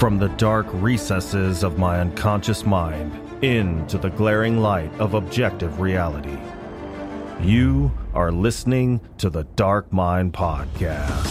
[0.00, 3.12] From the dark recesses of my unconscious mind
[3.44, 6.38] into the glaring light of objective reality.
[7.42, 11.26] You are listening to the Dark Mind Podcast.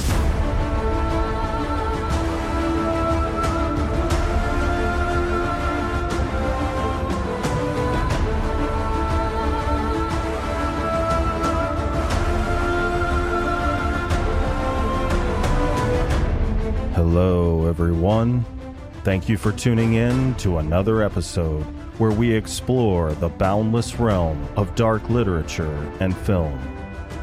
[16.94, 18.46] Hello, everyone.
[19.06, 21.64] Thank you for tuning in to another episode
[22.00, 26.60] where we explore the boundless realm of dark literature and film.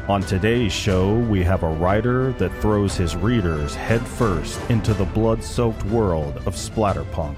[0.07, 5.43] On today's show, we have a writer that throws his readers headfirst into the blood
[5.43, 7.35] soaked world of splatterpunk.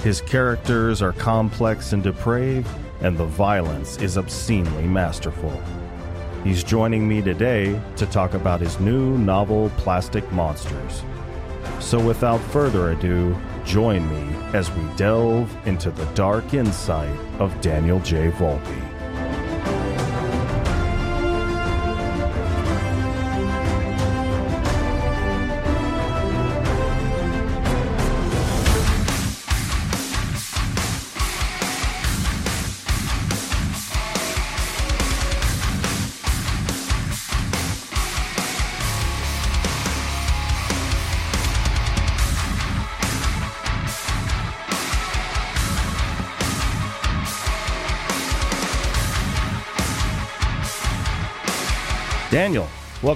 [0.00, 2.68] His characters are complex and depraved,
[3.02, 5.62] and the violence is obscenely masterful.
[6.42, 11.04] He's joining me today to talk about his new novel, Plastic Monsters.
[11.84, 18.00] So, without further ado, join me as we delve into the dark insight of Daniel
[18.00, 18.30] J.
[18.30, 18.93] Volpe.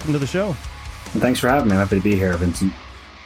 [0.09, 0.55] Welcome to the show.
[1.21, 1.75] Thanks for having me.
[1.75, 2.73] I'm happy to be here, Vincent.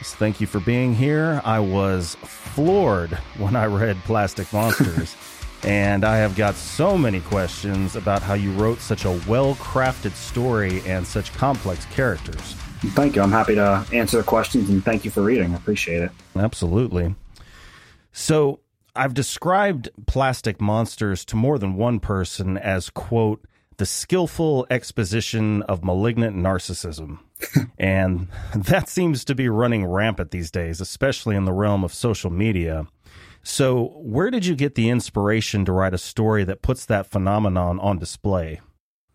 [0.01, 1.41] Thank you for being here.
[1.45, 5.15] I was floored when I read Plastic Monsters,
[5.63, 10.11] and I have got so many questions about how you wrote such a well crafted
[10.11, 12.53] story and such complex characters.
[12.95, 13.21] Thank you.
[13.21, 15.53] I'm happy to answer the questions and thank you for reading.
[15.53, 16.11] I appreciate it.
[16.35, 17.15] Absolutely.
[18.11, 18.59] So,
[18.93, 23.45] I've described Plastic Monsters to more than one person as, quote,
[23.83, 27.19] the skillful exposition of malignant narcissism.
[27.77, 32.29] and that seems to be running rampant these days, especially in the realm of social
[32.31, 32.87] media.
[33.43, 37.77] So, where did you get the inspiration to write a story that puts that phenomenon
[37.81, 38.61] on display?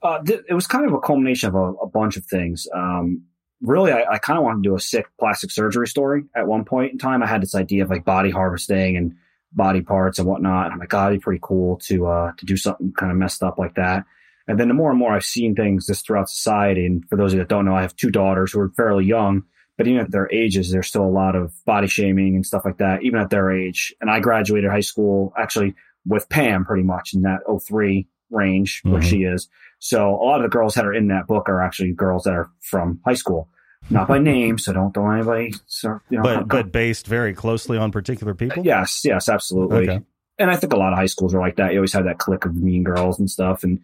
[0.03, 2.67] Uh, th- it was kind of a culmination of a, a bunch of things.
[2.75, 3.23] Um,
[3.63, 6.67] really, I, I kind of wanted to do a sick plastic surgery story at one
[6.67, 7.23] point in time.
[7.23, 9.15] I had this idea of like body harvesting and
[9.51, 10.67] body parts and whatnot.
[10.67, 13.17] And I'm like, God, it'd be pretty cool to uh, to do something kind of
[13.17, 14.05] messed up like that.
[14.49, 17.33] And then the more and more I've seen things just throughout society, and for those
[17.33, 19.45] of you that don't know, I have two daughters who are fairly young,
[19.77, 22.79] but even at their ages, there's still a lot of body shaming and stuff like
[22.79, 23.95] that, even at their age.
[24.01, 25.75] And I graduated high school actually
[26.07, 29.09] with Pam pretty much in that 03 range where mm-hmm.
[29.09, 29.49] she is.
[29.79, 32.33] So a lot of the girls that are in that book are actually girls that
[32.33, 33.49] are from high school.
[33.91, 35.55] Not by name, so don't don't anybody.
[35.67, 38.65] So, you know, but but based very closely on particular people.
[38.65, 39.89] Yes, yes, absolutely.
[39.89, 40.05] Okay.
[40.39, 41.73] And I think a lot of high schools are like that.
[41.73, 43.63] You always have that clique of mean girls and stuff.
[43.63, 43.81] And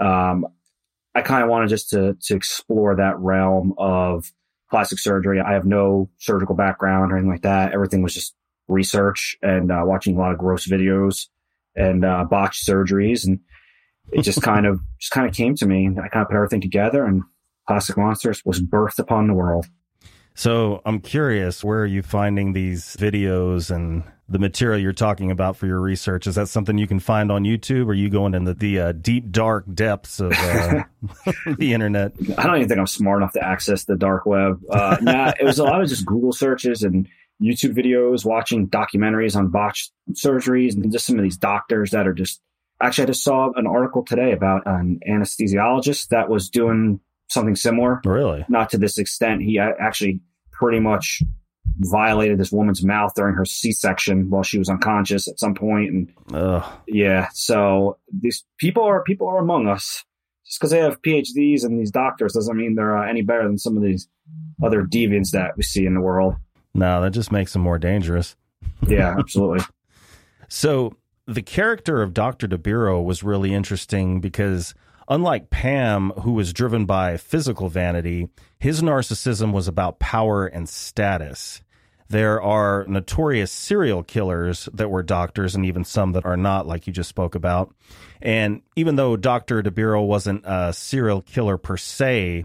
[0.00, 0.46] um,
[1.14, 4.32] I kind of wanted just to to explore that realm of
[4.70, 5.40] plastic surgery.
[5.40, 7.72] I have no surgical background or anything like that.
[7.72, 8.34] Everything was just
[8.68, 11.26] research and uh, watching a lot of gross videos
[11.74, 13.40] and uh, botched surgeries, and
[14.12, 15.88] it just kind of just kind of came to me.
[15.88, 17.22] I kind of put everything together, and
[17.66, 19.66] Plastic Monsters was birthed upon the world.
[20.34, 25.56] So I'm curious, where are you finding these videos and the material you're talking about
[25.56, 26.26] for your research?
[26.26, 28.92] Is that something you can find on YouTube, or are you going into the uh,
[28.92, 30.84] deep, dark depths of uh,
[31.58, 32.12] the internet?
[32.38, 34.62] I don't even think I'm smart enough to access the dark web.
[34.70, 37.08] Uh, nah, it was a lot of just Google searches and
[37.42, 42.14] YouTube videos, watching documentaries on botched surgeries, and just some of these doctors that are
[42.14, 42.40] just.
[42.82, 48.00] Actually, I just saw an article today about an anesthesiologist that was doing something similar.
[48.04, 48.44] Really?
[48.48, 49.42] Not to this extent.
[49.42, 50.20] He actually
[50.50, 51.22] pretty much
[51.78, 55.54] violated this woman's mouth during her C-section while she was unconscious at some.
[55.60, 56.64] And Ugh.
[56.86, 60.04] yeah, so these people are people are among us.
[60.46, 63.58] Just because they have PhDs and these doctors doesn't mean they're uh, any better than
[63.58, 64.08] some of these
[64.62, 66.34] other deviants that we see in the world.
[66.74, 68.36] No, that just makes them more dangerous.
[68.86, 69.64] Yeah, absolutely.
[70.48, 70.96] so
[71.26, 72.48] the character of Dr.
[72.48, 74.74] DeBiro was really interesting because
[75.10, 78.28] Unlike Pam, who was driven by physical vanity,
[78.60, 81.62] his narcissism was about power and status.
[82.08, 86.86] There are notorious serial killers that were doctors and even some that are not, like
[86.86, 87.74] you just spoke about.
[88.22, 89.64] And even though Dr.
[89.64, 92.44] DeBiro wasn't a serial killer per se,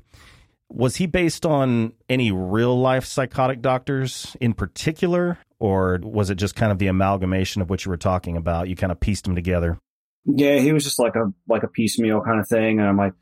[0.68, 5.38] was he based on any real life psychotic doctors in particular?
[5.60, 8.70] Or was it just kind of the amalgamation of what you were talking about?
[8.70, 9.78] You kind of pieced them together?
[10.26, 12.80] Yeah, he was just like a like a piecemeal kind of thing.
[12.80, 13.14] And I'm like,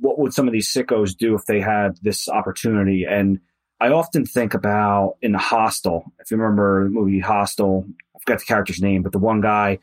[0.00, 3.04] what would some of these sickos do if they had this opportunity?
[3.04, 3.40] And
[3.80, 6.04] I often think about in the Hostel.
[6.20, 9.80] If you remember the movie Hostel, I forgot the character's name, but the one guy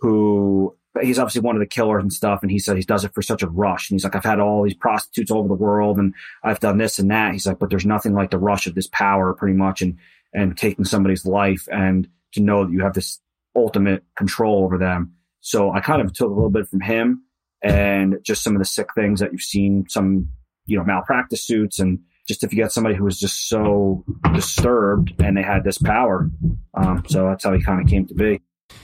[0.00, 2.40] who he's obviously one of the killers and stuff.
[2.42, 3.90] And he said he does it for such a rush.
[3.90, 6.78] And he's like, I've had all these prostitutes all over the world and I've done
[6.78, 7.32] this and that.
[7.32, 9.98] He's like, but there's nothing like the rush of this power pretty much and,
[10.32, 13.20] and taking somebody's life and to know that you have this
[13.54, 15.14] ultimate control over them.
[15.40, 17.24] So I kind of took a little bit from him
[17.62, 20.28] and just some of the sick things that you've seen, some,
[20.66, 24.04] you know, malpractice suits and just if you got somebody who was just so
[24.34, 26.30] disturbed and they had this power.
[26.74, 28.40] Um, so that's how he kind of came to be.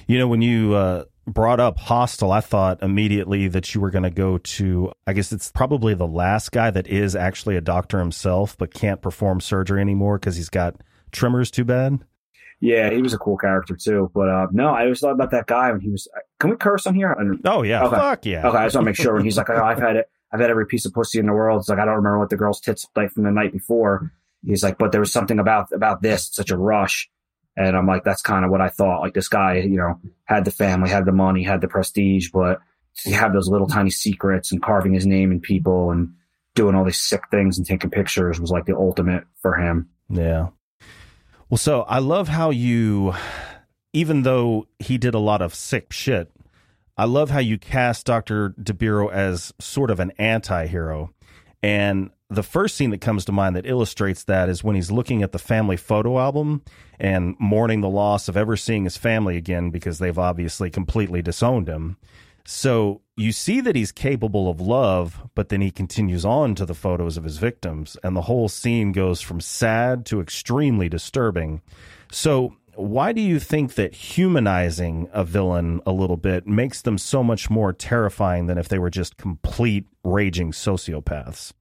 [0.07, 4.05] You know, when you, uh, brought up Hostel, I thought immediately that you were going
[4.05, 7.99] to go to, I guess it's probably the last guy that is actually a doctor
[7.99, 10.77] himself, but can't perform surgery anymore because he's got
[11.13, 11.99] tremors too bad.
[12.61, 14.11] Yeah, he was a cool character too.
[14.15, 16.09] But uh, no, I always thought about that guy when he was.
[16.41, 17.15] Can we curse on here?
[17.45, 17.97] Oh yeah, okay.
[17.97, 18.47] fuck yeah.
[18.47, 20.09] Okay, I just want to make sure when he's like, oh, I've had it.
[20.33, 21.61] I've had every piece of pussy in the world.
[21.61, 24.13] It's like I don't remember what the girl's tits like from the night before.
[24.45, 27.09] He's like, but there was something about about this, such a rush.
[27.57, 29.01] And I'm like, that's kind of what I thought.
[29.01, 32.61] Like this guy, you know, had the family, had the money, had the prestige, but
[33.03, 36.11] he had those little tiny secrets and carving his name in people and
[36.55, 39.89] doing all these sick things and taking pictures was like the ultimate for him.
[40.09, 40.49] Yeah.
[41.49, 43.15] Well, so I love how you,
[43.93, 46.31] even though he did a lot of sick shit,
[46.97, 48.51] I love how you cast Dr.
[48.61, 51.13] DeBiro as sort of an anti hero.
[51.63, 55.23] And the first scene that comes to mind that illustrates that is when he's looking
[55.23, 56.63] at the family photo album
[56.99, 61.69] and mourning the loss of ever seeing his family again because they've obviously completely disowned
[61.69, 61.97] him.
[62.47, 66.75] So you see that he's capable of love, but then he continues on to the
[66.75, 71.61] photos of his victims, and the whole scene goes from sad to extremely disturbing.
[72.11, 77.25] So, why do you think that humanizing a villain a little bit makes them so
[77.25, 81.53] much more terrifying than if they were just complete raging sociopaths?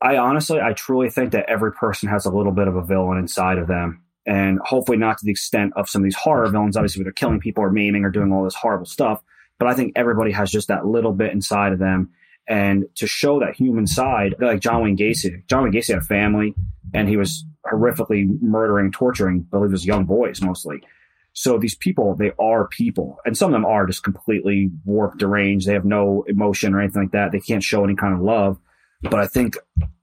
[0.00, 3.18] I honestly, I truly think that every person has a little bit of a villain
[3.18, 4.02] inside of them.
[4.26, 7.12] And hopefully not to the extent of some of these horror villains, obviously, where they're
[7.12, 9.22] killing people or maiming or doing all this horrible stuff.
[9.58, 12.10] But I think everybody has just that little bit inside of them.
[12.48, 16.02] And to show that human side, like John Wayne Gacy, John Wayne Gacy had a
[16.02, 16.54] family
[16.94, 20.82] and he was horrifically murdering, torturing, I believe it was young boys mostly.
[21.34, 23.18] So these people, they are people.
[23.24, 25.66] And some of them are just completely warped, deranged.
[25.66, 27.32] They have no emotion or anything like that.
[27.32, 28.58] They can't show any kind of love.
[29.02, 29.56] But I think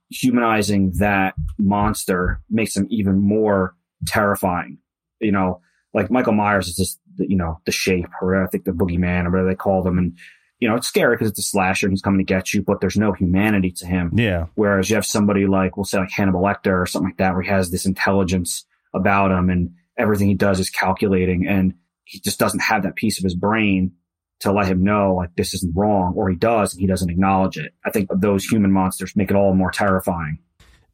[0.08, 3.74] humanizing that monster makes them even more
[4.06, 4.78] terrifying.
[5.20, 5.60] You know,
[5.92, 9.30] like Michael Myers is just, you know, the shape, or I think the boogeyman, or
[9.30, 9.98] whatever they call them.
[9.98, 10.16] And,
[10.58, 12.80] you know, it's scary because it's a slasher and he's coming to get you, but
[12.80, 14.12] there's no humanity to him.
[14.14, 14.46] Yeah.
[14.54, 17.42] Whereas you have somebody like, we'll say like Hannibal Lecter or something like that, where
[17.42, 18.64] he has this intelligence
[18.94, 21.74] about him and everything he does is calculating and
[22.04, 23.92] he just doesn't have that piece of his brain
[24.40, 27.56] to let him know like this isn't wrong, or he does and he doesn't acknowledge
[27.58, 27.72] it.
[27.84, 30.38] I think those human monsters make it all more terrifying.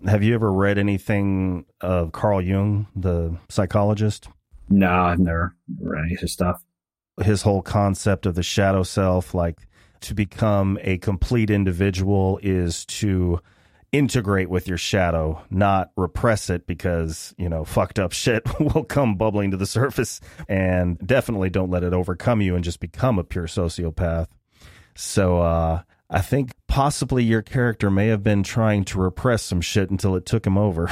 [0.07, 4.29] Have you ever read anything of Carl Jung, the psychologist?
[4.73, 6.65] No, I've never read any of his stuff.
[7.23, 9.61] His whole concept of the shadow self, like
[10.01, 13.41] to become a complete individual, is to
[13.93, 19.17] integrate with your shadow, not repress it because, you know, fucked up shit will come
[19.17, 20.21] bubbling to the surface.
[20.49, 24.29] And definitely don't let it overcome you and just become a pure sociopath.
[24.95, 29.91] So, uh, I think possibly your character may have been trying to repress some shit
[29.91, 30.91] until it took him over.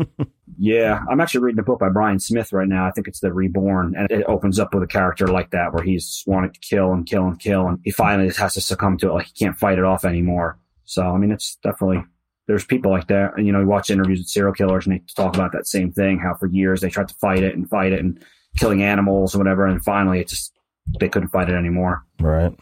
[0.58, 2.86] yeah, I'm actually reading a book by Bryan Smith right now.
[2.86, 5.82] I think it's The Reborn, and it opens up with a character like that where
[5.82, 8.98] he's wanting to kill and kill and kill, and he finally just has to succumb
[8.98, 9.14] to it.
[9.14, 10.58] Like he can't fight it off anymore.
[10.84, 12.04] So, I mean, it's definitely
[12.46, 13.38] there's people like that.
[13.38, 15.90] And, you know, you watch interviews with serial killers and they talk about that same
[15.90, 18.22] thing, how for years they tried to fight it and fight it and
[18.58, 19.66] killing animals and whatever.
[19.66, 20.52] And finally it just,
[20.98, 22.04] they couldn't fight it anymore.
[22.18, 22.52] Right.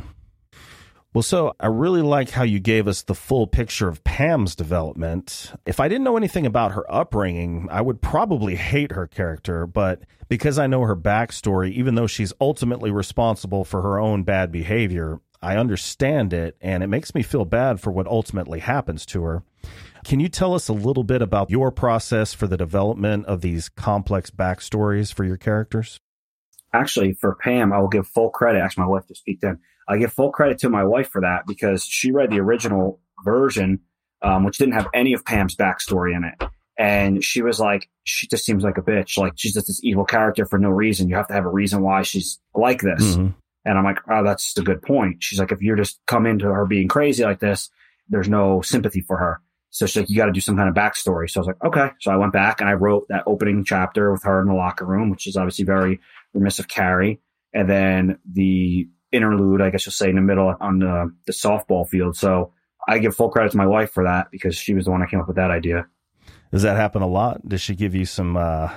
[1.19, 5.53] Well, so I really like how you gave us the full picture of Pam's development.
[5.67, 9.67] If I didn't know anything about her upbringing, I would probably hate her character.
[9.67, 14.53] But because I know her backstory, even though she's ultimately responsible for her own bad
[14.53, 19.25] behavior, I understand it and it makes me feel bad for what ultimately happens to
[19.25, 19.43] her.
[20.05, 23.69] Can you tell us a little bit about your process for the development of these
[23.69, 25.99] complex backstories for your characters?
[26.73, 28.61] Actually, for Pam, I will give full credit.
[28.61, 29.59] Actually, my wife just speak then.
[29.89, 33.81] I give full credit to my wife for that because she read the original version,
[34.23, 36.51] um, which didn't have any of Pam's backstory in it.
[36.79, 39.19] And she was like, she just seems like a bitch.
[39.19, 41.09] Like she's just this evil character for no reason.
[41.09, 43.03] You have to have a reason why she's like this.
[43.03, 43.29] Mm-hmm.
[43.65, 45.17] And I'm like, oh, that's a good point.
[45.23, 47.69] She's like, if you're just come into her being crazy like this,
[48.09, 49.41] there's no sympathy for her.
[49.71, 51.29] So she's like, you got to do some kind of backstory.
[51.29, 51.91] So I was like, okay.
[52.01, 54.87] So I went back and I wrote that opening chapter with her in the locker
[54.87, 56.01] room, which is obviously very
[56.33, 57.21] remiss of Carrie.
[57.53, 61.89] And then the interlude, I guess you'll say in the middle on the, the softball
[61.89, 62.17] field.
[62.17, 62.53] So
[62.89, 65.11] I give full credit to my wife for that because she was the one that
[65.11, 65.87] came up with that idea.
[66.53, 67.47] Does that happen a lot?
[67.47, 68.71] Does she give you some uh,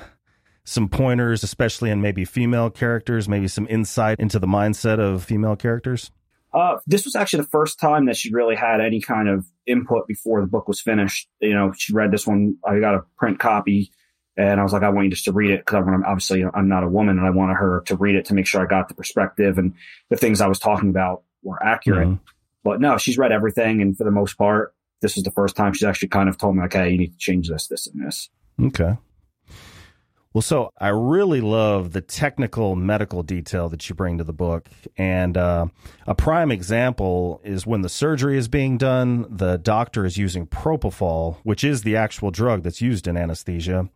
[0.63, 5.55] some pointers, especially in maybe female characters, maybe some insight into the mindset of female
[5.55, 6.11] characters?
[6.53, 10.05] Uh, this was actually the first time that she really had any kind of input
[10.05, 11.29] before the book was finished.
[11.39, 12.57] You know, she read this one.
[12.67, 13.91] I got a print copy,
[14.37, 16.67] and I was like, I want you just to read it because I'm obviously I'm
[16.67, 18.87] not a woman, and I wanted her to read it to make sure I got
[18.87, 19.73] the perspective and
[20.09, 22.07] the things I was talking about were accurate.
[22.07, 22.23] Mm-hmm.
[22.63, 25.73] But no, she's read everything, and for the most part, this was the first time
[25.73, 28.29] she's actually kind of told me, okay, you need to change this, this, and this.
[28.61, 28.97] Okay.
[30.33, 34.69] Well, so I really love the technical medical detail that you bring to the book.
[34.95, 35.65] And uh,
[36.07, 41.37] a prime example is when the surgery is being done, the doctor is using propofol,
[41.43, 43.89] which is the actual drug that's used in anesthesia.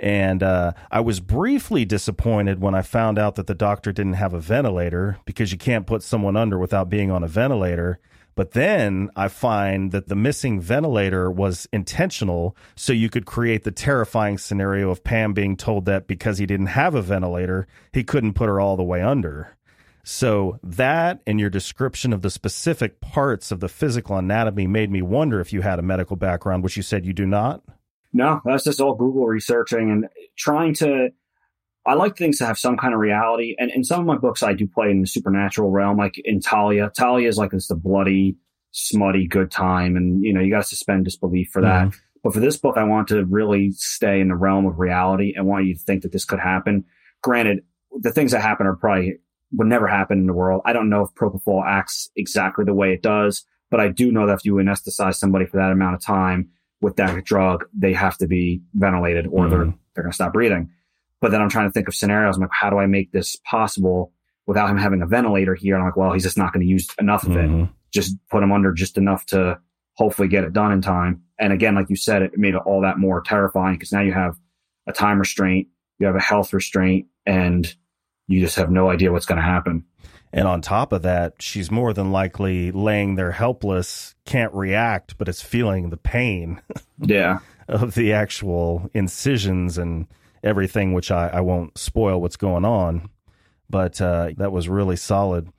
[0.00, 4.34] And uh, I was briefly disappointed when I found out that the doctor didn't have
[4.34, 8.00] a ventilator because you can't put someone under without being on a ventilator.
[8.36, 12.54] But then I find that the missing ventilator was intentional.
[12.76, 16.66] So you could create the terrifying scenario of Pam being told that because he didn't
[16.66, 19.56] have a ventilator, he couldn't put her all the way under.
[20.04, 25.02] So that and your description of the specific parts of the physical anatomy made me
[25.02, 27.62] wonder if you had a medical background, which you said you do not.
[28.12, 31.08] No, that's just all Google researching and trying to
[31.86, 33.54] I like things to have some kind of reality.
[33.58, 36.40] And in some of my books, I do play in the supernatural realm, like in
[36.40, 36.90] Talia.
[36.96, 38.36] Talia is like this the bloody,
[38.72, 39.96] smutty good time.
[39.96, 41.88] And, you know, you got to suspend disbelief for that.
[41.88, 41.98] Mm-hmm.
[42.22, 45.46] But for this book, I want to really stay in the realm of reality and
[45.46, 46.84] want you to think that this could happen.
[47.22, 47.60] Granted,
[48.00, 49.18] the things that happen are probably
[49.52, 50.62] would never happen in the world.
[50.64, 54.26] I don't know if propofol acts exactly the way it does, but I do know
[54.26, 56.50] that if you anesthetize somebody for that amount of time
[56.80, 59.50] with that drug, they have to be ventilated or mm-hmm.
[59.50, 60.70] they're, they're going to stop breathing.
[61.20, 62.36] But then I'm trying to think of scenarios.
[62.36, 64.12] I'm like, how do I make this possible
[64.46, 65.74] without him having a ventilator here?
[65.74, 67.64] And I'm like, well, he's just not going to use enough of mm-hmm.
[67.64, 67.68] it.
[67.92, 69.58] Just put him under just enough to
[69.94, 71.22] hopefully get it done in time.
[71.38, 74.12] And again, like you said, it made it all that more terrifying because now you
[74.12, 74.36] have
[74.86, 75.68] a time restraint,
[75.98, 77.74] you have a health restraint, and
[78.28, 79.84] you just have no idea what's going to happen.
[80.32, 85.28] And on top of that, she's more than likely laying there helpless, can't react, but
[85.28, 86.60] is feeling the pain.
[86.98, 87.38] Yeah.
[87.68, 90.06] of the actual incisions and
[90.46, 93.10] everything, which I, I won't spoil what's going on.
[93.68, 95.50] But uh, that was really solid.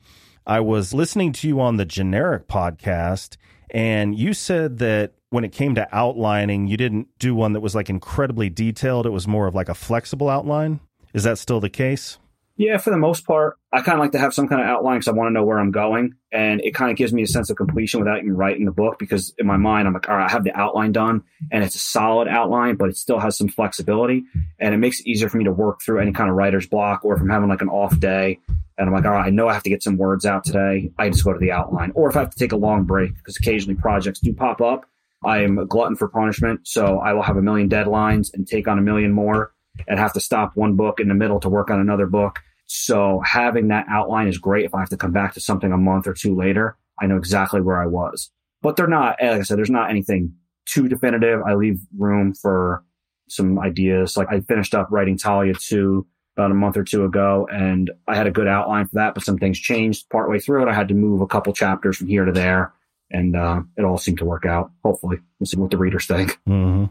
[0.45, 3.35] I was listening to you on the generic podcast,
[3.69, 7.75] and you said that when it came to outlining, you didn't do one that was
[7.75, 9.05] like incredibly detailed.
[9.05, 10.79] It was more of like a flexible outline.
[11.13, 12.17] Is that still the case?
[12.59, 14.97] Yeah, for the most part, I kind of like to have some kind of outline
[14.97, 17.27] because I want to know where I'm going, and it kind of gives me a
[17.27, 18.97] sense of completion without even writing the book.
[18.97, 21.75] Because in my mind, I'm like, all right, I have the outline done, and it's
[21.75, 24.23] a solid outline, but it still has some flexibility,
[24.59, 27.05] and it makes it easier for me to work through any kind of writer's block,
[27.05, 28.39] or if I'm having like an off day,
[28.79, 30.91] and I'm like, all right, I know I have to get some words out today.
[30.97, 33.15] I just go to the outline, or if I have to take a long break,
[33.17, 34.87] because occasionally projects do pop up.
[35.23, 38.67] I am a glutton for punishment, so I will have a million deadlines and take
[38.67, 39.51] on a million more
[39.87, 42.39] and have to stop one book in the middle to work on another book.
[42.67, 44.65] So having that outline is great.
[44.65, 47.17] If I have to come back to something a month or two later, I know
[47.17, 48.31] exactly where I was.
[48.61, 50.33] But they're not, like I said, there's not anything
[50.65, 51.41] too definitive.
[51.43, 52.83] I leave room for
[53.29, 54.17] some ideas.
[54.17, 56.05] Like I finished up writing Talia 2
[56.35, 59.23] about a month or two ago and I had a good outline for that, but
[59.23, 60.69] some things changed partway through it.
[60.69, 62.73] I had to move a couple chapters from here to there
[63.09, 64.71] and uh, it all seemed to work out.
[64.83, 66.37] Hopefully, we'll see what the readers think.
[66.47, 66.85] Mm-hmm.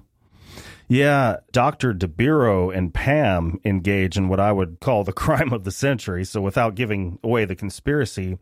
[0.88, 1.92] Yeah, Dr.
[1.92, 6.24] DeBiro and Pam engage in what I would call the crime of the century.
[6.24, 8.38] So, without giving away the conspiracy,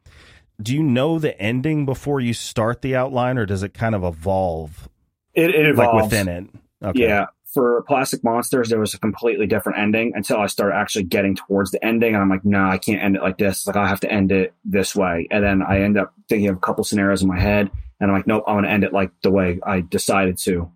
[0.61, 4.05] do you know the ending before you start the outline, or does it kind of
[4.05, 4.89] evolve?
[5.33, 5.95] It, it evolves.
[5.95, 6.51] Like within it.
[6.85, 7.03] Okay.
[7.03, 7.27] Yeah.
[7.53, 11.71] For Plastic Monsters, there was a completely different ending until I started actually getting towards
[11.71, 12.15] the ending.
[12.15, 13.65] And I'm like, no, I can't end it like this.
[13.65, 15.29] Like, I have to end it this way.
[15.31, 17.71] And then I end up thinking of a couple scenarios in my head.
[18.01, 20.73] And I'm like, nope, I'm going to end it like the way I decided to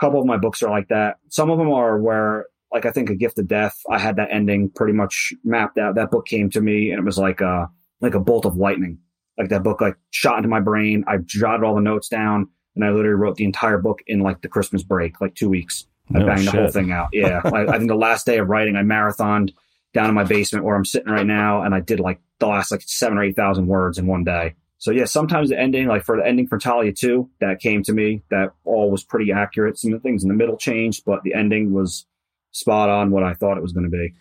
[0.00, 1.16] couple of my books are like that.
[1.28, 4.28] Some of them are where, like, I think A Gift of Death, I had that
[4.30, 5.96] ending pretty much mapped out.
[5.96, 7.68] That book came to me and it was like a,
[8.00, 8.98] like a bolt of lightning.
[9.38, 11.04] Like that book, like shot into my brain.
[11.06, 14.42] I jotted all the notes down and I literally wrote the entire book in like
[14.42, 15.86] the Christmas break, like two weeks.
[16.14, 16.52] I no banged shit.
[16.52, 17.08] the whole thing out.
[17.12, 17.40] Yeah.
[17.44, 19.52] I, I think the last day of writing, I marathoned
[19.92, 22.70] down in my basement where I'm sitting right now and I did like the last
[22.70, 24.54] like seven or 8,000 words in one day.
[24.80, 27.92] So yeah, sometimes the ending, like for the ending for Talia 2, that came to
[27.92, 29.78] me, that all was pretty accurate.
[29.78, 32.06] Some of the things in the middle changed, but the ending was
[32.52, 34.14] spot on what I thought it was going to be.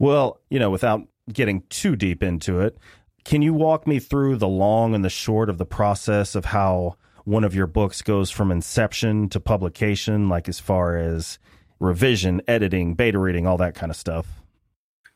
[0.00, 1.02] Well, you know, without
[1.32, 2.76] getting too deep into it,
[3.24, 6.96] can you walk me through the long and the short of the process of how
[7.22, 11.38] one of your books goes from inception to publication, like as far as
[11.78, 14.42] revision, editing, beta reading, all that kind of stuff?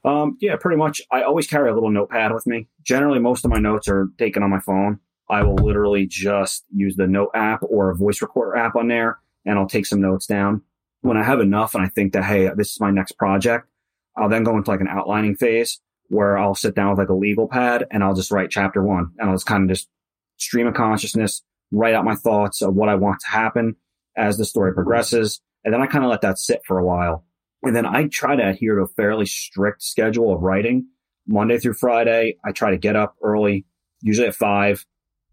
[0.05, 1.03] Um, yeah, pretty much.
[1.11, 2.69] I always carry a little notepad with me.
[2.83, 4.99] Generally, most of my notes are taken on my phone.
[5.29, 9.21] I will literally just use the note app or a voice recorder app on there
[9.47, 10.63] and I'll take some notes down.
[11.03, 13.69] When I have enough and I think that, hey, this is my next project,
[14.17, 17.15] I'll then go into like an outlining phase where I'll sit down with like a
[17.15, 19.89] legal pad and I'll just write chapter one and I'll just kind of just
[20.37, 23.77] stream of consciousness, write out my thoughts of what I want to happen
[24.17, 25.41] as the story progresses.
[25.65, 27.25] And then I kind of let that sit for a while.
[27.63, 30.87] And then I try to adhere to a fairly strict schedule of writing
[31.27, 32.37] Monday through Friday.
[32.45, 33.67] I try to get up early,
[34.01, 34.85] usually at five,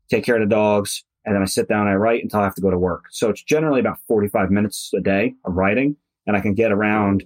[0.10, 2.44] take care of the dogs, and then I sit down and I write until I
[2.44, 3.06] have to go to work.
[3.12, 7.24] So it's generally about 45 minutes a day of writing, and I can get around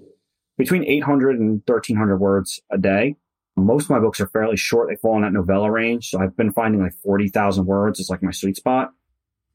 [0.57, 3.15] between 800 and 1300 words a day.
[3.57, 4.89] Most of my books are fairly short.
[4.89, 6.09] They fall in that novella range.
[6.09, 8.91] So I've been finding like 40,000 words is like my sweet spot.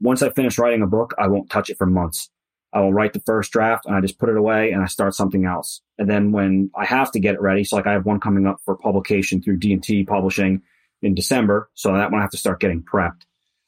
[0.01, 2.31] Once I finish writing a book, I won't touch it for months.
[2.73, 5.15] I will write the first draft and I just put it away and I start
[5.15, 5.81] something else.
[5.99, 8.47] And then when I have to get it ready, so like I have one coming
[8.47, 10.63] up for publication through D&T Publishing
[11.03, 11.71] in December.
[11.75, 13.23] So that one I have to start getting prepped.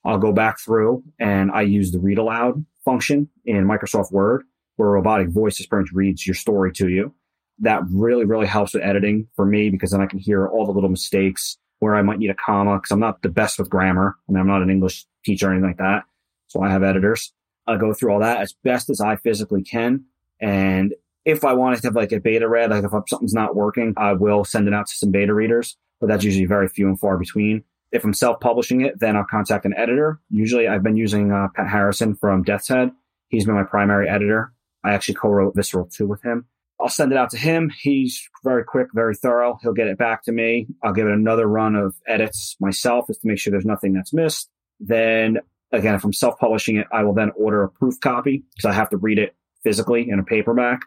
[0.04, 4.44] I'll go back through and I use the read aloud function in Microsoft Word
[4.76, 7.14] where a robotic voice much reads your story to you.
[7.60, 10.72] That really, really helps with editing for me because then I can hear all the
[10.72, 14.16] little mistakes where I might need a comma because I'm not the best with grammar.
[14.28, 16.04] I mean, I'm not an English teacher or anything like that.
[16.46, 17.32] So I have editors.
[17.68, 20.04] I go through all that as best as I physically can.
[20.40, 20.94] And
[21.24, 24.12] if I wanted to have like a beta read, like if something's not working, I
[24.12, 27.18] will send it out to some beta readers, but that's usually very few and far
[27.18, 27.64] between.
[27.92, 30.20] If I'm self-publishing it, then I'll contact an editor.
[30.30, 32.92] Usually I've been using uh, Pat Harrison from Death's Head.
[33.28, 34.52] He's been my primary editor.
[34.84, 36.46] I actually co-wrote Visceral 2 with him.
[36.80, 37.70] I'll send it out to him.
[37.80, 39.58] He's very quick, very thorough.
[39.62, 40.68] He'll get it back to me.
[40.82, 44.12] I'll give it another run of edits myself just to make sure there's nothing that's
[44.12, 44.48] missed.
[44.78, 45.38] Then
[45.72, 48.90] again, if I'm self-publishing it, I will then order a proof copy because I have
[48.90, 50.80] to read it physically in a paperback.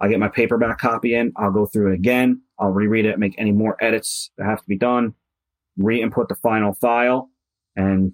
[0.00, 1.32] I get my paperback copy in.
[1.36, 2.42] I'll go through it again.
[2.58, 5.14] I'll reread it, make any more edits that have to be done,
[5.76, 7.30] re-input the final file,
[7.74, 8.12] and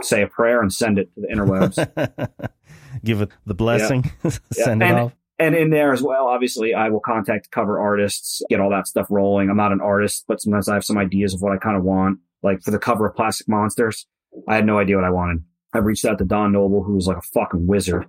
[0.00, 2.50] say a prayer and send it to the interwebs.
[3.04, 4.30] Give it the blessing, yeah.
[4.52, 4.86] send yeah.
[4.86, 5.16] it and, off.
[5.38, 9.06] And in there as well, obviously, I will contact cover artists, get all that stuff
[9.08, 9.48] rolling.
[9.48, 11.82] I'm not an artist, but sometimes I have some ideas of what I kind of
[11.82, 12.18] want.
[12.42, 14.06] Like for the cover of Plastic Monsters,
[14.48, 15.42] I had no idea what I wanted.
[15.72, 18.06] I reached out to Don Noble, who was like a fucking wizard.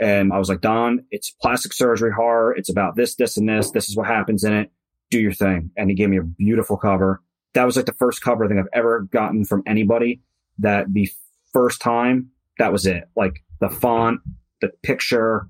[0.00, 2.54] And I was like, Don, it's plastic surgery horror.
[2.54, 3.70] It's about this, this, and this.
[3.70, 4.70] This is what happens in it.
[5.10, 5.70] Do your thing.
[5.76, 7.22] And he gave me a beautiful cover.
[7.54, 10.22] That was like the first cover I think I've ever gotten from anybody
[10.58, 11.10] that the
[11.52, 13.04] first time, that was it.
[13.14, 14.20] Like the font,
[14.62, 15.48] the picture,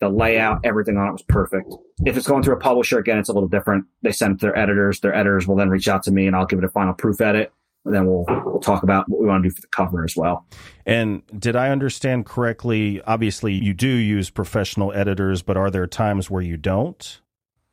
[0.00, 1.72] the layout, everything on it was perfect.
[2.06, 3.84] If it's going through a publisher, again, it's a little different.
[4.02, 5.00] They send it to their editors.
[5.00, 7.20] Their editors will then reach out to me and I'll give it a final proof
[7.20, 7.52] edit
[7.84, 10.46] then we'll we'll talk about what we want to do for the cover as well.
[10.86, 13.02] And did I understand correctly?
[13.02, 17.20] Obviously, you do use professional editors, but are there times where you don't?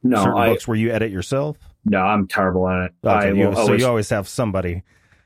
[0.01, 1.57] No, Certain I, books where you edit yourself.
[1.85, 2.93] No, I'm terrible at it.
[3.05, 4.83] Okay, you, so you always have somebody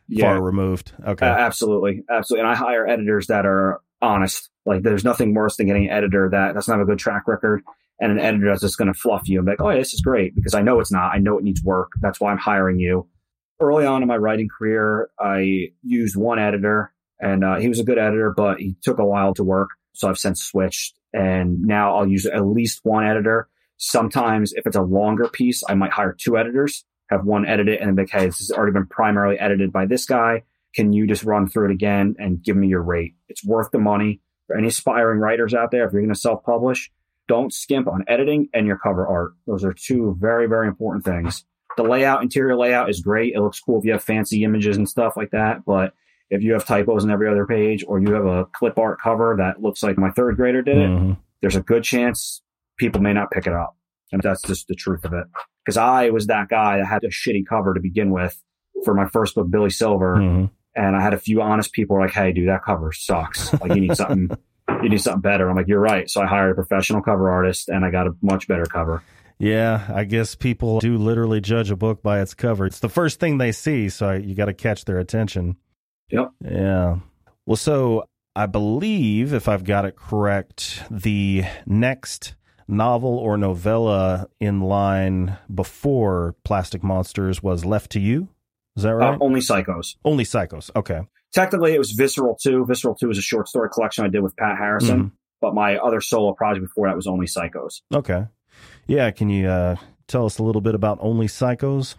[0.07, 0.91] yeah, far removed.
[1.05, 2.41] Okay, uh, absolutely, absolutely.
[2.41, 4.49] And I hire editors that are honest.
[4.65, 7.63] Like, there's nothing worse than getting an editor that doesn't have a good track record.
[7.99, 9.93] And an editor that's just going to fluff you and be like, oh, yeah, this
[9.93, 11.13] is great because I know it's not.
[11.13, 11.91] I know it needs work.
[12.01, 13.07] That's why I'm hiring you
[13.59, 17.83] early on in my writing career, I used one editor and uh, he was a
[17.83, 19.69] good editor, but he took a while to work.
[19.93, 23.47] So I've since switched and now I'll use at least one editor.
[23.77, 27.79] Sometimes if it's a longer piece, I might hire two editors, have one edit it
[27.79, 30.43] and then be like, Hey, this has already been primarily edited by this guy.
[30.75, 33.13] Can you just run through it again and give me your rate?
[33.29, 35.85] It's worth the money for any aspiring writers out there.
[35.85, 36.91] If you're going to self publish,
[37.27, 39.33] don't skimp on editing and your cover art.
[39.45, 41.45] Those are two very, very important things
[41.77, 43.33] the layout, interior layout is great.
[43.33, 45.65] It looks cool if you have fancy images and stuff like that.
[45.65, 45.93] But
[46.29, 49.36] if you have typos in every other page or you have a clip art cover
[49.38, 51.13] that looks like my third grader did it, mm-hmm.
[51.41, 52.41] there's a good chance
[52.77, 53.77] people may not pick it up.
[54.12, 55.25] And that's just the truth of it.
[55.63, 58.39] Because I was that guy that had a shitty cover to begin with
[58.83, 60.17] for my first book, Billy Silver.
[60.17, 60.45] Mm-hmm.
[60.75, 63.53] And I had a few honest people like, Hey, dude, that cover sucks.
[63.53, 64.31] Like you need something,
[64.81, 65.49] you need something better.
[65.49, 66.09] I'm like, you're right.
[66.09, 69.03] So I hired a professional cover artist and I got a much better cover.
[69.43, 72.65] Yeah, I guess people do literally judge a book by its cover.
[72.65, 75.58] It's the first thing they see, so you got to catch their attention.
[76.12, 76.32] Yep.
[76.49, 76.99] Yeah.
[77.45, 78.06] Well, so
[78.38, 82.36] I believe, if I've got it correct, the next
[82.69, 88.29] novel or novella in line before Plastic Monsters was Left to You.
[88.77, 89.13] Is that uh, right?
[89.15, 89.95] Uh, only Psychos.
[90.06, 90.71] Only Psychos.
[90.73, 91.01] Okay.
[91.34, 92.65] Technically, it was Visceral 2.
[92.65, 95.15] Visceral 2 is a short story collection I did with Pat Harrison, mm-hmm.
[95.41, 97.82] but my other solo project before that was Only Psychos.
[97.93, 98.23] Okay.
[98.87, 99.75] Yeah, can you uh,
[100.07, 101.95] tell us a little bit about Only Psychos?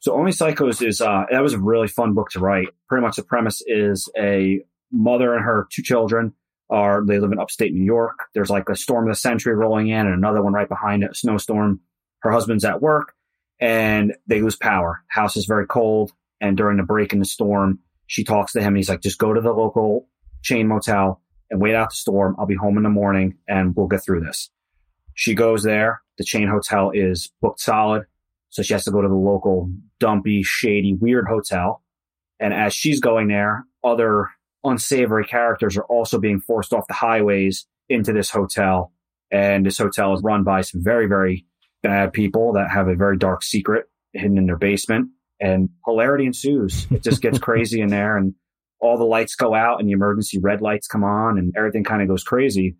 [0.00, 2.68] So Only Psychos is uh, that was a really fun book to write.
[2.88, 4.60] Pretty much the premise is a
[4.92, 6.32] mother and her two children
[6.68, 8.18] are they live in upstate New York.
[8.34, 11.12] There's like a storm of the century rolling in, and another one right behind it,
[11.12, 11.80] a snowstorm.
[12.20, 13.14] Her husband's at work,
[13.60, 15.04] and they lose power.
[15.08, 18.68] House is very cold, and during the break in the storm, she talks to him,
[18.68, 20.08] and he's like, "Just go to the local
[20.42, 22.34] chain motel and wait out the storm.
[22.38, 24.50] I'll be home in the morning, and we'll get through this."
[25.16, 26.02] She goes there.
[26.18, 28.04] The chain hotel is booked solid.
[28.50, 31.82] So she has to go to the local dumpy, shady, weird hotel.
[32.38, 34.30] And as she's going there, other
[34.62, 38.92] unsavory characters are also being forced off the highways into this hotel.
[39.30, 41.46] And this hotel is run by some very, very
[41.82, 45.08] bad people that have a very dark secret hidden in their basement.
[45.40, 46.86] And hilarity ensues.
[46.90, 48.34] It just gets crazy in there and
[48.80, 52.02] all the lights go out and the emergency red lights come on and everything kind
[52.02, 52.76] of goes crazy.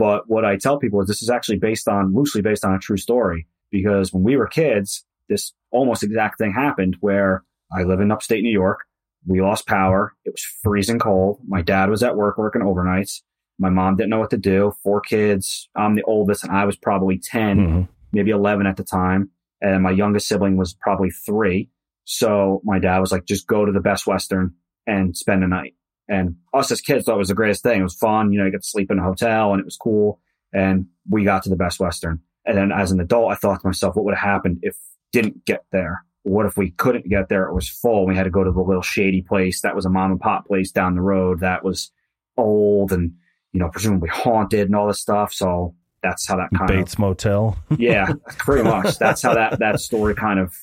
[0.00, 2.78] But what I tell people is this is actually based on loosely based on a
[2.78, 8.00] true story because when we were kids, this almost exact thing happened where I live
[8.00, 8.86] in upstate New York.
[9.26, 10.14] We lost power.
[10.24, 11.40] It was freezing cold.
[11.46, 13.20] My dad was at work working overnights.
[13.58, 14.72] My mom didn't know what to do.
[14.82, 15.68] Four kids.
[15.76, 17.82] I'm the oldest and I was probably 10, mm-hmm.
[18.10, 19.28] maybe 11 at the time.
[19.60, 21.68] And my youngest sibling was probably three.
[22.04, 24.54] So my dad was like, just go to the best Western
[24.86, 25.74] and spend the night.
[26.10, 27.80] And us as kids thought it was the greatest thing.
[27.80, 28.32] It was fun.
[28.32, 30.20] You know, you get to sleep in a hotel and it was cool.
[30.52, 32.20] And we got to the best Western.
[32.44, 34.76] And then as an adult, I thought to myself, what would have happened if
[35.12, 36.04] didn't get there?
[36.24, 37.44] What if we couldn't get there?
[37.44, 38.06] It was full.
[38.06, 40.46] We had to go to the little shady place that was a mom and pop
[40.46, 41.92] place down the road that was
[42.36, 43.12] old and,
[43.52, 45.32] you know, presumably haunted and all this stuff.
[45.32, 47.56] So that's how that kind Bates of, Bates Motel.
[47.78, 48.98] yeah, pretty much.
[48.98, 50.54] That's how that, that story kind of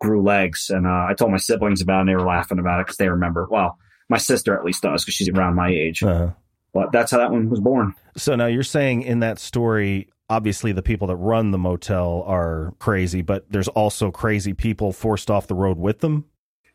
[0.00, 0.70] grew legs.
[0.70, 2.98] And, uh, I told my siblings about it and they were laughing about it because
[2.98, 3.78] they remember, well,
[4.12, 6.02] my sister at least does because she's around my age.
[6.02, 6.30] Uh-huh.
[6.74, 7.94] But that's how that one was born.
[8.16, 12.74] So now you're saying in that story, obviously the people that run the motel are
[12.78, 16.26] crazy, but there's also crazy people forced off the road with them.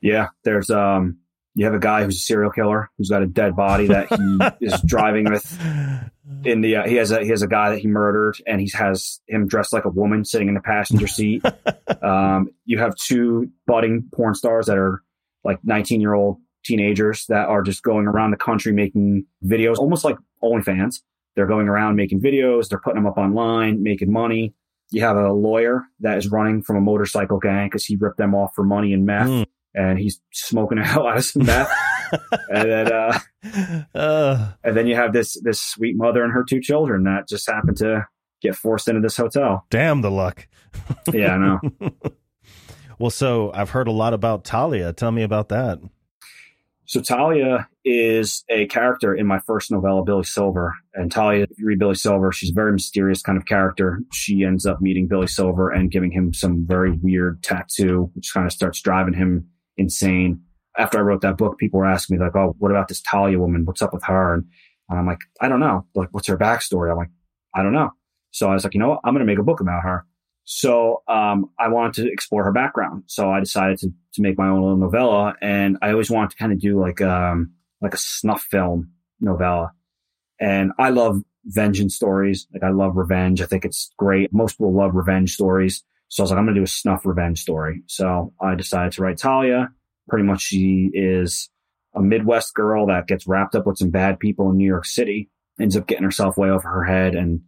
[0.01, 1.17] Yeah, there's um
[1.53, 4.65] you have a guy who's a serial killer who's got a dead body that he
[4.65, 5.59] is driving with
[6.43, 8.69] in the uh, he has a he has a guy that he murdered and he
[8.73, 11.43] has him dressed like a woman sitting in the passenger seat
[12.03, 15.03] um, you have two budding porn stars that are
[15.43, 20.03] like 19 year old teenagers that are just going around the country making videos almost
[20.03, 20.99] like OnlyFans
[21.37, 24.55] they're going around making videos, they're putting them up online, making money.
[24.89, 28.33] You have a lawyer that is running from a motorcycle gang because he ripped them
[28.33, 29.45] off for money and meth, mm.
[29.75, 31.71] and he's smoking a hell out of some meth.
[32.49, 33.19] and then, uh,
[33.93, 37.47] uh, and then you have this this sweet mother and her two children that just
[37.47, 38.07] happen to
[38.41, 39.63] get forced into this hotel.
[39.69, 40.47] Damn the luck.
[41.13, 41.59] yeah, I know.
[42.99, 44.91] well, so I've heard a lot about Talia.
[44.91, 45.79] Tell me about that.
[46.87, 50.73] So Talia is a character in my first novella, Billy Silver.
[50.93, 53.99] And Talia, if you read Billy Silver, she's a very mysterious kind of character.
[54.13, 58.45] She ends up meeting Billy Silver and giving him some very weird tattoo, which kind
[58.45, 60.41] of starts driving him insane.
[60.77, 63.37] After I wrote that book, people were asking me like, "Oh, what about this Talia
[63.37, 63.65] woman?
[63.65, 64.45] What's up with her?" And
[64.89, 65.85] I'm like, "I don't know.
[65.93, 67.09] Like, what's her backstory?" I'm like,
[67.53, 67.91] "I don't know."
[68.31, 69.01] So I was like, "You know what?
[69.03, 70.05] I'm going to make a book about her."
[70.45, 73.03] So um, I wanted to explore her background.
[73.07, 76.37] So I decided to to make my own little novella, and I always wanted to
[76.37, 79.71] kind of do like um like a snuff film novella.
[80.39, 82.47] And I love vengeance stories.
[82.53, 83.41] Like I love revenge.
[83.41, 84.33] I think it's great.
[84.33, 85.83] Most people love revenge stories.
[86.09, 87.83] So I was like, I'm going to do a snuff revenge story.
[87.87, 89.69] So I decided to write Talia.
[90.07, 91.49] Pretty much she is
[91.95, 95.29] a Midwest girl that gets wrapped up with some bad people in New York City,
[95.59, 97.41] ends up getting herself way over her head and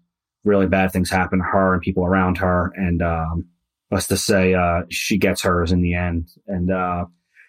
[0.43, 2.71] really bad things happen to her and people around her.
[2.75, 3.47] And, um,
[3.91, 6.29] let's say, uh, she gets hers in the end.
[6.47, 7.05] And, uh,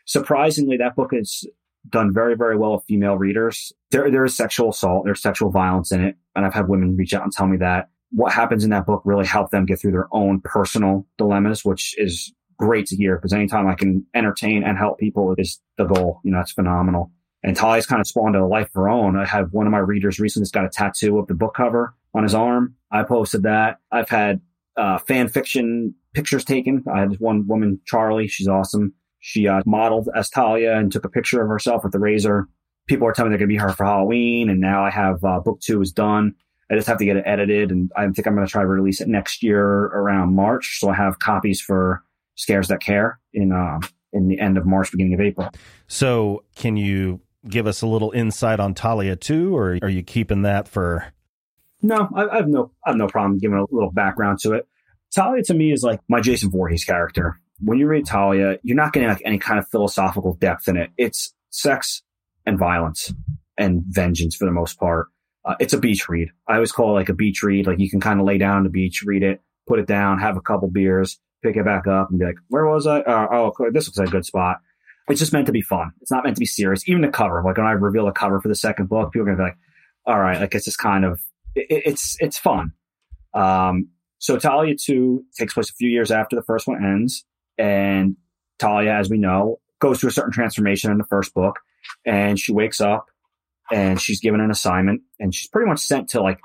[0.07, 1.47] surprisingly, that book is
[1.89, 3.73] done very, very well with female readers.
[3.91, 6.17] There, there is sexual assault, there's sexual violence in it.
[6.37, 9.03] And I've had women reach out and tell me that what happens in that book
[9.05, 13.33] really helped them get through their own personal dilemmas, which is great to hear because
[13.33, 16.21] anytime I can entertain and help people is the goal.
[16.25, 17.11] You know, it's phenomenal.
[17.43, 19.17] And Talia's kind of spawned a life of her own.
[19.17, 21.95] I have one of my readers recently has got a tattoo of the book cover
[22.13, 22.75] on his arm.
[22.91, 23.79] I posted that.
[23.91, 24.43] I've had
[24.77, 26.85] uh, fan fiction pictures taken.
[26.93, 28.29] I had one woman, Charlie.
[28.29, 28.95] She's awesome.
[29.21, 32.49] She uh, modeled as Talia and took a picture of herself with the razor.
[32.89, 34.49] People are telling me they're going to be her for Halloween.
[34.49, 36.35] And now I have uh, book two is done.
[36.71, 37.71] I just have to get it edited.
[37.71, 40.79] And I think I'm going to try to release it next year around March.
[40.81, 42.03] So I have copies for
[42.37, 43.81] Scares That Care in, uh,
[44.13, 45.51] in the end of March, beginning of April.
[45.87, 50.43] So can you give us a little insight on Talia too, or are you keeping
[50.43, 51.13] that for?
[51.83, 54.69] No, I, I have no, I have no problem giving a little background to it.
[55.15, 57.41] Talia to me is like my Jason Voorhees character.
[57.63, 60.91] When you read Talia, you're not getting like any kind of philosophical depth in it.
[60.97, 62.03] It's sex
[62.47, 63.13] and violence
[63.59, 65.09] and vengeance for the most part.
[65.45, 66.31] Uh, it's a beach read.
[66.49, 67.67] I always call it like a beach read.
[67.67, 70.19] Like you can kind of lay down on the beach, read it, put it down,
[70.19, 73.01] have a couple beers, pick it back up, and be like, "Where was I?
[73.01, 74.59] Uh, oh, this looks like a good spot."
[75.09, 75.93] It's just meant to be fun.
[76.01, 76.89] It's not meant to be serious.
[76.89, 79.33] Even the cover, like when I reveal the cover for the second book, people are
[79.33, 79.59] gonna be like,
[80.07, 81.21] "All right, like it's just kind of
[81.55, 82.73] it, it's it's fun."
[83.35, 83.89] Um,
[84.21, 87.25] so Talia 2 takes place a few years after the first one ends.
[87.59, 88.17] And
[88.59, 91.59] Talia, as we know, goes through a certain transformation in the first book.
[92.05, 93.07] And she wakes up
[93.73, 96.39] and she's given an assignment and she's pretty much sent to like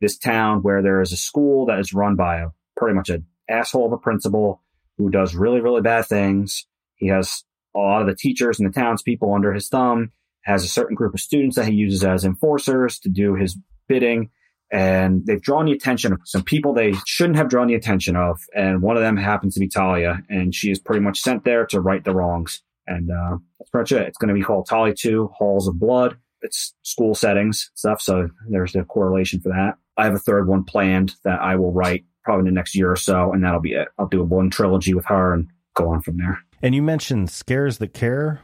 [0.00, 3.24] this town where there is a school that is run by a pretty much an
[3.48, 4.60] asshole of a principal
[4.98, 6.66] who does really, really bad things.
[6.96, 7.44] He has
[7.76, 10.10] a lot of the teachers and the townspeople under his thumb,
[10.42, 14.30] has a certain group of students that he uses as enforcers to do his bidding.
[14.72, 18.40] And they've drawn the attention of some people they shouldn't have drawn the attention of.
[18.54, 20.22] And one of them happens to be Talia.
[20.28, 22.62] And she is pretty much sent there to right the wrongs.
[22.86, 24.08] And uh, that's pretty much it.
[24.08, 26.16] It's going to be called Talia 2 Halls of Blood.
[26.42, 28.00] It's school settings stuff.
[28.00, 29.74] So there's the correlation for that.
[29.96, 32.90] I have a third one planned that I will write probably in the next year
[32.90, 33.32] or so.
[33.32, 33.88] And that'll be it.
[33.98, 36.38] I'll do a one trilogy with her and go on from there.
[36.62, 38.40] And you mentioned Scares That Care.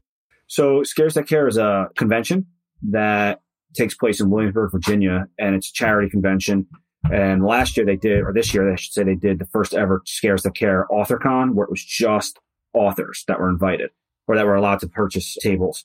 [0.48, 2.46] So Scares That Care is a convention
[2.90, 3.40] that
[3.76, 6.66] takes place in Williamsburg, Virginia, and it's a charity convention.
[7.12, 9.74] And last year they did, or this year I should say, they did the first
[9.74, 12.38] ever Scares That Care AuthorCon, where it was just
[12.74, 13.90] authors that were invited
[14.26, 15.84] or that were allowed to purchase tables.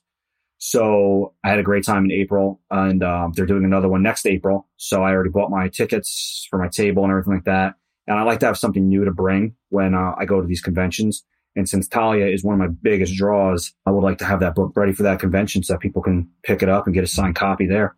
[0.58, 4.26] So I had a great time in April, and um, they're doing another one next
[4.26, 4.68] April.
[4.76, 7.74] So I already bought my tickets for my table and everything like that.
[8.06, 10.60] And I like to have something new to bring when uh, I go to these
[10.60, 11.24] conventions.
[11.54, 14.54] And since Talia is one of my biggest draws, I would like to have that
[14.54, 17.06] book ready for that convention so that people can pick it up and get a
[17.06, 17.94] signed copy there.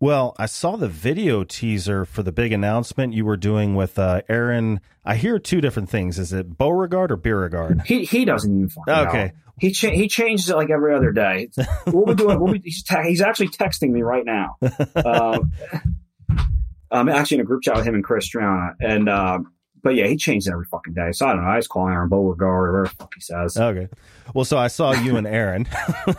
[0.00, 4.20] Well, I saw the video teaser for the big announcement you were doing with uh,
[4.28, 4.80] Aron.
[5.04, 6.18] I hear two different things.
[6.18, 7.82] Is it Beauregard or Beauregard?
[7.86, 9.24] He he doesn't even fucking Okay.
[9.26, 9.30] know.
[9.60, 11.48] He cha- he changes it like every other day.
[11.86, 14.56] What we're doing, we'll be, he's, te- he's actually texting me right now.
[14.96, 15.52] Um,
[16.90, 19.52] I'm actually in a group chat with him and Chris Triana, and um,
[19.84, 21.12] but yeah, he changes every fucking day.
[21.12, 21.48] So I don't know.
[21.50, 23.56] I just call Aron Beauregard or whatever the fuck he says.
[23.56, 23.88] Okay.
[24.34, 25.68] Well, so I saw you and Aron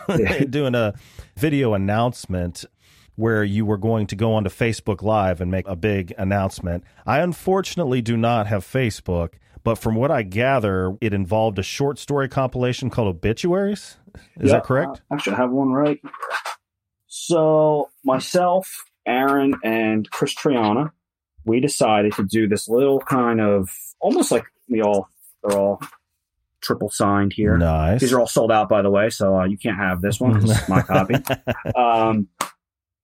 [0.49, 0.93] doing a
[1.35, 2.63] video announcement
[3.15, 6.83] where you were going to go onto Facebook Live and make a big announcement.
[7.05, 11.97] I unfortunately do not have Facebook, but from what I gather, it involved a short
[11.97, 13.97] story compilation called Obituaries.
[14.39, 15.01] Is Yeah, that correct?
[15.11, 15.99] actually, I have one right.
[17.07, 20.91] So myself, Aron, and Chris Triana,
[21.45, 25.09] we decided to do this little kind of almost like we all
[25.43, 25.81] they're all
[26.61, 27.57] triple signed here.
[27.57, 28.01] nice.
[28.01, 30.33] These are all sold out, by the way, so uh, you can't have this one.
[30.39, 31.15] 'cause it's my copy.
[31.75, 32.27] Um,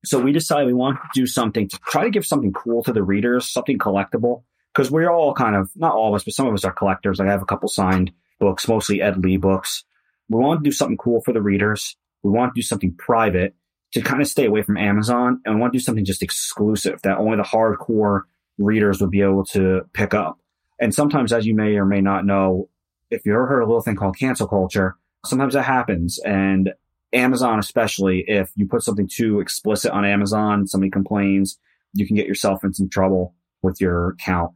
[0.03, 2.91] so we decided we want to do something to try to give something cool to
[2.93, 6.47] the readers, something collectible, because we're all kind of not all of us, but some
[6.47, 7.19] of us are collectors.
[7.19, 9.83] Like I have a couple signed books, mostly Ed Lee books.
[10.27, 11.95] We want to do something cool for the readers.
[12.23, 13.53] We want to do something private
[13.93, 16.99] to kind of stay away from Amazon, and we want to do something just exclusive
[17.03, 18.21] that only the hardcore
[18.61, 20.39] readers would be able to pick up.
[20.79, 22.69] And sometimes, as you may or may not know,
[23.09, 26.19] if you ever heard a little thing called cancel culture, sometimes that happens.
[26.19, 26.73] And
[27.13, 31.59] Amazon, especially if you put something too explicit on Amazon, somebody complains,
[31.93, 34.53] you can get yourself in some trouble with your account.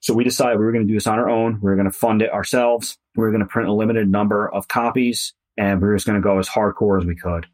[0.00, 1.60] So we decided we were going to do this on our own.
[1.60, 2.98] We were going to fund it ourselves.
[3.14, 6.20] We were going to print a limited number of copies and we were just going
[6.20, 7.46] to go as hardcore as we could.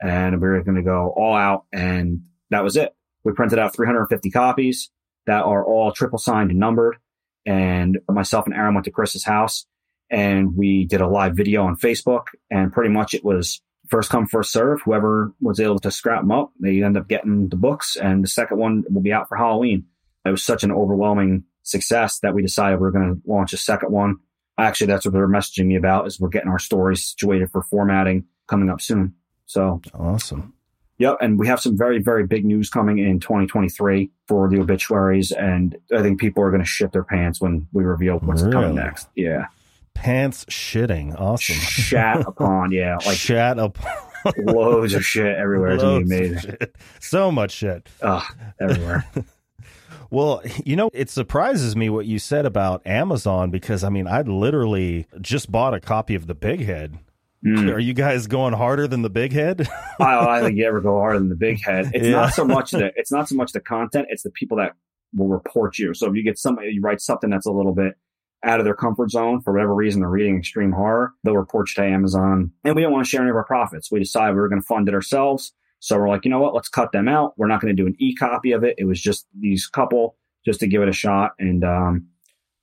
[0.00, 1.64] And we were going to go all out.
[1.72, 2.94] And that was it.
[3.24, 4.90] We printed out 350 copies
[5.26, 6.96] that are all triple signed and numbered.
[7.44, 9.66] And myself and Aron went to Chris's house
[10.10, 12.24] and we did a live video on Facebook.
[12.50, 14.80] And pretty much it was first come, first serve.
[14.82, 17.96] Whoever was able to scrap them up, they end up getting the books.
[17.96, 19.86] And the second one will be out for Halloween.
[20.24, 23.58] It was such an overwhelming success that we decided we are going to launch a
[23.58, 24.16] second one.
[24.58, 28.24] Actually, that's what they're messaging me about is we're getting our stories situated for formatting
[28.48, 29.14] coming up soon.
[29.44, 30.54] So, awesome.
[30.98, 31.16] Yep.
[31.20, 35.32] And we have some very, very big news coming in 2023 for the obituaries.
[35.32, 38.52] And I think people are going to shit their pants when we reveal what's Really?
[38.52, 39.08] coming next.
[39.14, 39.46] Yeah.
[39.94, 41.18] Pants shitting.
[41.18, 41.54] Awesome.
[41.56, 42.72] Shat upon.
[42.72, 42.96] Yeah.
[43.06, 43.78] Like Shat up.
[44.38, 45.72] loads of shit everywhere.
[45.72, 46.56] It's going to be amazing.
[47.00, 47.88] So much shit.
[48.02, 48.24] Ugh,
[48.60, 49.06] everywhere.
[50.08, 54.22] Well, you know, it surprises me what you said about Amazon because I mean, I
[54.22, 56.98] literally just bought a copy of The Big Head.
[57.46, 57.72] Mm.
[57.72, 59.68] Are you guys going harder than The Big Head?
[60.00, 61.90] I, I think you ever go harder than the big head.
[61.94, 62.12] It's Yeah.
[62.12, 64.72] not so much the it's not so much the content; it's the people that
[65.14, 65.94] will report you.
[65.94, 67.94] So if you get somebody you write something that's a little bit
[68.44, 71.82] out of their comfort zone for whatever reason, they're reading extreme horror, they'll report you
[71.82, 72.50] to Amazon.
[72.64, 73.90] And we don't want to share any of our profits.
[73.90, 75.52] We decided we were going to fund it ourselves.
[75.78, 76.54] So we're like, you know what?
[76.54, 77.34] Let's cut them out.
[77.36, 78.74] We're not going to do an e copy of it.
[78.78, 81.32] It was just these couple just to give it a shot.
[81.38, 82.08] And um,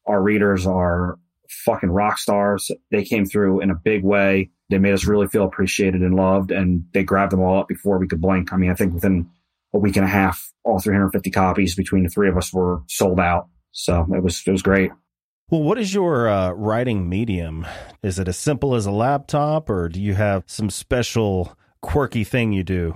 [0.06, 1.17] our readers are
[1.66, 2.70] fucking rock stars.
[2.92, 4.50] They came through in a big way.
[4.70, 7.98] They made us really feel appreciated and loved, and they grabbed them all up before
[8.00, 8.52] we could blink.
[8.54, 9.30] I mean, I think within
[9.74, 13.20] a week and a half, all 350 copies between the three of us were sold
[13.20, 13.48] out.
[13.72, 14.92] So it was it was great.
[15.50, 17.66] well, what is your uh, writing medium?
[18.04, 22.54] Is it as simple as a laptop or do you have some special quirky thing
[22.54, 22.96] you do?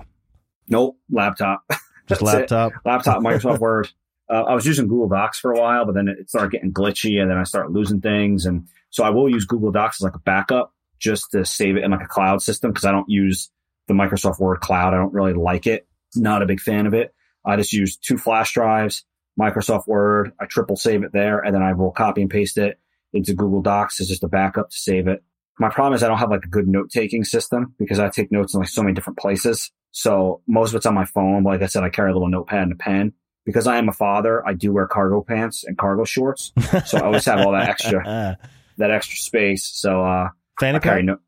[0.68, 2.24] Nope, laptop, Just That's it.
[2.24, 2.72] laptop?
[2.84, 3.88] laptop, Microsoft Word.
[4.30, 7.20] Uh, I was using Google Docs for a while, but then it started getting glitchy,
[7.20, 10.14] and then I started losing things, and so I will use Google Docs as like
[10.14, 13.50] a backup just to save it in like a cloud system because I don't use
[13.86, 14.94] the Microsoft Word cloud.
[14.94, 15.86] I don't really like it.
[16.14, 17.14] Not a big fan of it.
[17.44, 19.04] I just use two flash drives,
[19.40, 20.32] Microsoft Word.
[20.40, 22.78] I triple save it there, and then I will copy and paste it
[23.12, 25.22] into Google Docs as just a backup to save it.
[25.58, 28.30] My problem is I don't have like a good note taking system because I take
[28.30, 29.72] notes in like so many different places.
[29.90, 31.42] So most of it's on my phone.
[31.42, 33.14] But like I said, I carry a little notepad and a pen.
[33.44, 36.52] Because I am a father, I do wear cargo pants and cargo shorts.
[36.86, 38.38] So I always have all that extra,
[38.76, 39.64] that extra space.
[39.64, 40.28] So, uh,
[40.60, 41.18] Fanny I carry no,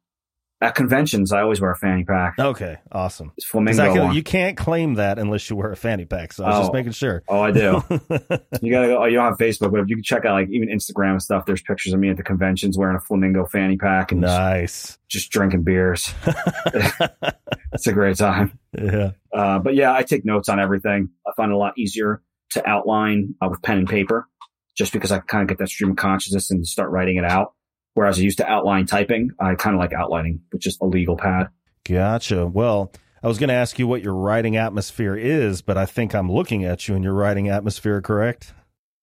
[0.63, 2.35] at conventions, I always wear a fanny pack.
[2.39, 3.33] Okay, awesome.
[3.37, 3.93] It's flamingo.
[3.95, 6.33] Can- you can't claim that unless you wear a fanny pack.
[6.35, 6.75] So I was just Oh.
[6.75, 7.23] making sure.
[7.29, 7.83] oh, I do.
[8.63, 9.03] You gotta go.
[9.03, 11.23] Oh, you don't have Facebook, but if you can check out like even Instagram and
[11.23, 14.39] stuff, there's pictures of me at the conventions wearing a flamingo fanny pack and just,
[14.39, 14.99] nice.
[15.09, 16.13] just drinking beers.
[17.73, 18.59] It's a great time.
[18.77, 19.13] yeah.
[19.33, 21.11] Uh, but yeah, I take notes on everything.
[21.27, 22.21] I find it a lot easier
[22.51, 24.29] to outline uh, with pen and paper,
[24.77, 27.55] just because I kind of get that stream of consciousness and start writing it out.
[27.95, 31.17] Whereas I used to outline typing, I kind of like outlining with just a legal
[31.17, 31.49] pad.
[31.85, 32.47] Gotcha.
[32.47, 36.15] Well, I was going to ask you what your writing atmosphere is, but I think
[36.15, 38.55] I'm looking at you and your writing atmosphere, correct?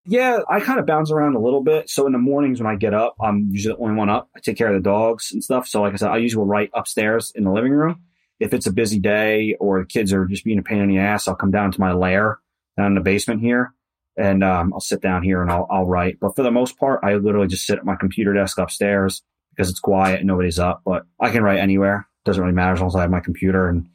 [0.06, 1.90] Yeah, I kind of bounce around a little bit.
[1.90, 4.30] So in the mornings when I get up, I'm usually the only one up.
[4.36, 5.68] I take care of the dogs and stuff.
[5.68, 8.02] So like I said, I usually will write upstairs in the living room.
[8.40, 11.00] If it's a busy day or the kids are just being a pain in the
[11.00, 12.40] ass, I'll come down to my lair
[12.78, 13.74] down in the basement here
[14.18, 16.20] and um, I'll sit down here and I'll, I'll write.
[16.20, 19.70] But for the most part, I literally just sit at my computer desk upstairs because
[19.70, 20.82] it's quiet and nobody's up.
[20.84, 22.08] But I can write anywhere.
[22.26, 23.88] Doesn't really matter as long as I have my computer and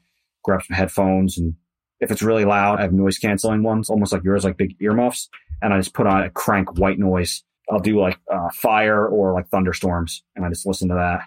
[0.45, 1.39] grab some headphones.
[1.39, 1.55] And
[2.01, 5.29] if it's really loud, I have noise canceling ones, almost like yours, like big earmuffs.
[5.61, 7.43] And I just put on a crank white noise.
[7.71, 11.21] I'll do like uh, fire or like thunderstorms, and I just listen to that.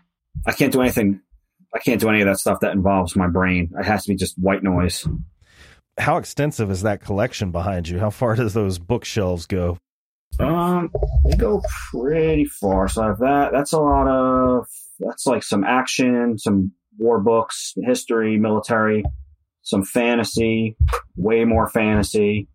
[0.45, 1.21] I can't do anything.
[1.73, 3.71] I can't do any of that stuff that involves my brain.
[3.79, 5.07] It has to be just white noise.
[5.97, 7.99] How extensive is that collection behind you?
[7.99, 9.77] How far does those bookshelves go?
[10.39, 10.91] Um,
[11.23, 12.87] they go pretty far.
[12.87, 13.51] So I have that.
[13.53, 14.67] That's a lot of.
[14.99, 19.03] That's like some action, some war books, history, military,
[19.61, 20.77] some fantasy,
[21.15, 22.47] way more fantasy.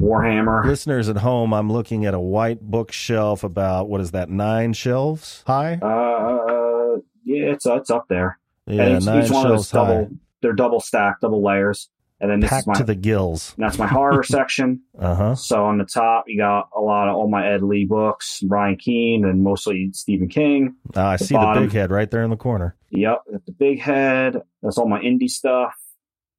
[0.00, 0.64] Warhammer.
[0.64, 5.42] Listeners at home, I'm looking at a white bookshelf about, what is that, nine shelves
[5.46, 5.74] high?
[5.74, 8.38] Uh, yeah, it's it's up there.
[8.66, 10.08] Yeah, and each, nine each one shelves those double, high.
[10.42, 11.88] they're double stacked, double layers.
[12.18, 13.54] And then this Packed is my to the gills.
[13.58, 14.80] that's my horror section.
[14.98, 15.34] Uh huh.
[15.34, 18.76] So on the top, you got a lot of all my Ed Lee books, Brian
[18.76, 20.76] Keene, and mostly Stephen King.
[20.94, 21.62] Ah, I The see bottom.
[21.62, 22.74] the big head right there in the corner.
[22.90, 24.40] Yep, the big head.
[24.62, 25.74] That's all my indie stuff.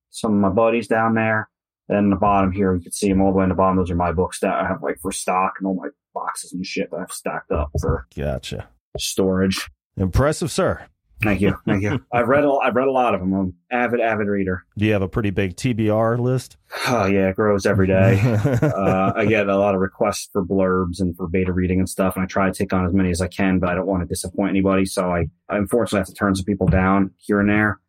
[0.10, 1.50] Some of my buddies down there.
[1.90, 3.78] And the bottom here, you can see them all the way in the bottom.
[3.78, 6.66] Those are my books that I have like for stock and all my boxes and
[6.66, 8.68] shit that I've stacked up for Gotcha.
[8.98, 9.70] storage.
[9.96, 10.88] Impressive, sir.
[11.24, 12.06] Thank you, thank you.
[12.14, 13.34] I've read a, I've read a lot of them.
[13.34, 14.66] I'm an avid, avid reader.
[14.78, 16.58] Do you have a pretty big TBR list?
[16.88, 18.20] Oh yeah, it grows every day.
[18.62, 22.16] uh, I get a lot of requests for blurbs and for beta reading and stuff,
[22.16, 24.04] and I try to take on as many as I can, but I don't want
[24.04, 24.86] to disappoint anybody.
[24.86, 27.80] So I, I unfortunately have to turn some people down here and there,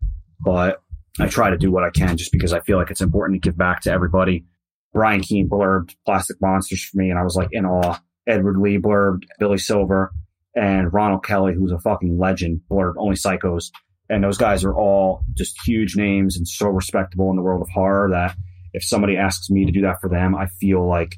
[0.41, 0.83] but
[1.21, 3.47] I try to do what I can just because I feel like it's important to
[3.47, 4.45] give back to everybody.
[4.93, 7.99] Brian Keene blurbed Plastic Monsters for me, and I was like in awe.
[8.27, 10.13] Edward Lee blurbed Billy Silver,
[10.55, 13.71] and Ronald Kelly, who's a fucking legend, blurbed Only Psychos.
[14.11, 17.69] And those guys are all just huge names and so respectable in the world of
[17.69, 18.35] horror that
[18.73, 21.17] if somebody asks me to do that for them, I feel like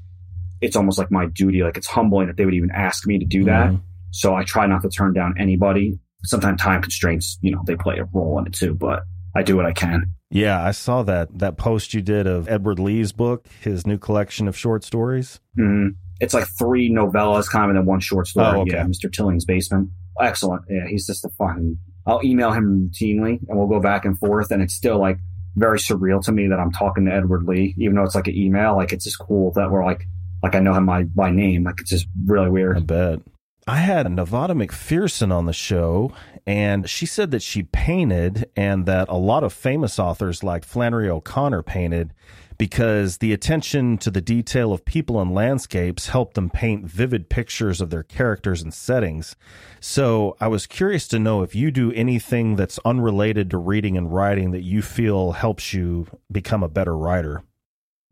[0.61, 1.63] it's almost like my duty.
[1.63, 3.71] Like it's humbling that they would even ask me to do that.
[3.71, 3.81] Mhm.
[4.11, 5.99] So I try not to turn down anybody.
[6.25, 9.05] Sometimes time constraints, you know, they play a role in it too, but
[9.37, 10.13] I do what I can.
[10.31, 14.47] Yeah, I saw that that post you did of Edward Lee's book, his new collection
[14.47, 15.41] of short stories.
[15.59, 15.97] Mm.
[16.21, 18.47] It's like three novellas, kind of, and then one short story.
[18.47, 18.77] Oh, okay.
[18.77, 19.13] Yeah, Mr.
[19.13, 19.91] Tilling's basement.
[20.21, 20.63] Excellent.
[20.69, 21.79] Yeah, he's just a fucking.
[22.07, 25.19] I'll email him routinely, and we'll go back and forth, and it's still like
[25.57, 28.37] very surreal to me that I'm talking to Edward Lee, even though it's like an
[28.37, 28.77] email.
[28.77, 30.07] Like it's just cool that we're like,
[30.43, 31.65] like I know him by by name.
[31.65, 32.77] Like it's just really weird.
[32.77, 33.21] I bet.
[33.71, 36.11] I had Nevada McPherson on the show,
[36.45, 41.09] and she said that she painted and that a lot of famous authors like Flannery
[41.09, 42.13] O'Connor painted
[42.59, 47.81] because the attention to the detail of people and landscapes helped them paint vivid pictures
[47.81, 49.37] of their characters and settings.
[49.79, 54.13] So I was curious to know if you do anything that's unrelated to reading and
[54.13, 57.45] writing that you feel helps you become a better writer.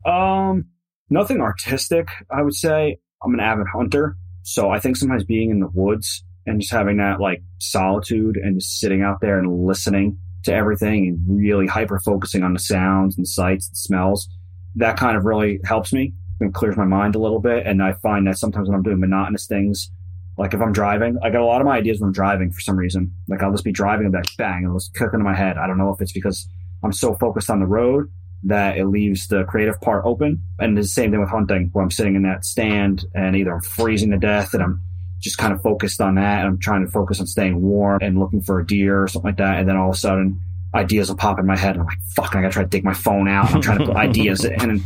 [0.05, 0.67] Um,
[1.09, 2.99] nothing artistic, I would say.
[3.21, 4.15] I'm an avid hunter,
[4.49, 8.59] so I think sometimes being in the woods and just having that like solitude and
[8.59, 13.15] just sitting out there and listening to everything and really hyper focusing on the sounds
[13.15, 14.27] and the sights and smells,
[14.73, 17.67] that kind of really helps me and clears my mind a little bit.
[17.67, 19.91] And I find that sometimes when I'm doing monotonous things,
[20.35, 22.59] like if I'm driving, I got a lot of my ideas when I'm driving for
[22.59, 23.13] some reason.
[23.27, 25.59] Like I'll just be driving and be like, bang, it'll just click into my head.
[25.59, 26.47] I don't know if it's because
[26.83, 28.09] I'm so focused on the road
[28.43, 30.43] that it leaves the creative part open.
[30.59, 33.61] And the same thing with hunting, where I'm sitting in that stand and either I'm
[33.61, 34.81] freezing to death and I'm
[35.19, 36.39] just kind of focused on that.
[36.39, 39.29] And I'm trying to focus on staying warm and looking for a deer or something
[39.29, 39.59] like that.
[39.59, 40.39] And then all of a sudden
[40.73, 41.71] ideas will pop in my head.
[41.71, 43.53] And I'm like, fuck, I gotta try to dig my phone out.
[43.53, 44.83] I'm trying to put ideas in, and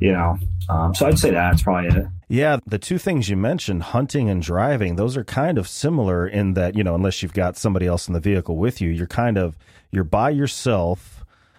[0.00, 0.38] you know,
[0.68, 2.06] um, so I'd say that's probably it.
[2.28, 6.54] Yeah, the two things you mentioned, hunting and driving, those are kind of similar in
[6.54, 9.36] that, you know, unless you've got somebody else in the vehicle with you, you're kind
[9.36, 9.56] of
[9.90, 11.13] you're by yourself,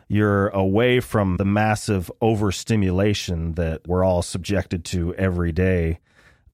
[0.08, 6.00] you're away from the massive overstimulation that we're all subjected to every day.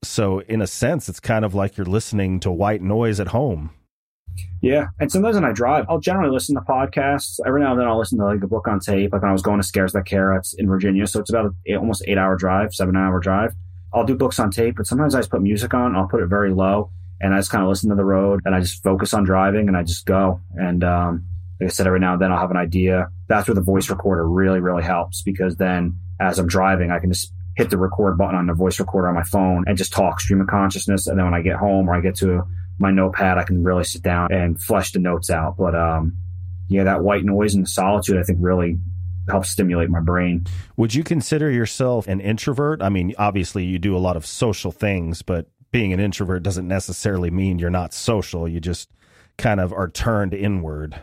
[0.04, 3.72] So in a sense, it's kind of like you're listening to white noise at home.
[4.62, 7.39] Yeah, and sometimes when I drive, I'll generally listen to podcasts.
[7.45, 9.12] Every now and then, I'll listen to like a book on tape.
[9.12, 11.54] Like when I was going to Scares That Care, that's in Virginia, so it's about
[11.78, 13.54] almost eight hour drive, seven hour drive.
[13.93, 15.95] I'll do books on tape, but sometimes I just put music on.
[15.95, 18.56] I'll put it very low, and I just kind of listen to the road, and
[18.56, 20.39] I just focus on driving, and I just go.
[20.56, 21.26] And um,
[21.62, 23.09] like I said, every now and then I'll have an idea.
[23.28, 27.12] That's where the voice recorder really, really helps because then as I'm driving, I can
[27.12, 30.20] just hit the record button on the voice recorder on my phone and just talk
[30.20, 31.05] stream of consciousness.
[31.05, 32.43] And then when I get home or I get to
[32.80, 35.55] my notepad, I can really sit down and flesh the notes out.
[35.55, 36.18] But um,
[36.68, 38.80] yeah, that white noise and the solitude, I think really
[39.30, 40.47] helps stimulate my brain.
[40.78, 42.82] Would you consider yourself an introvert?
[42.82, 46.68] I mean, obviously you do a lot of social things, but being an introvert doesn't
[46.68, 48.47] necessarily mean you're not social.
[48.47, 48.89] You just
[49.38, 50.99] kind of are turned inward.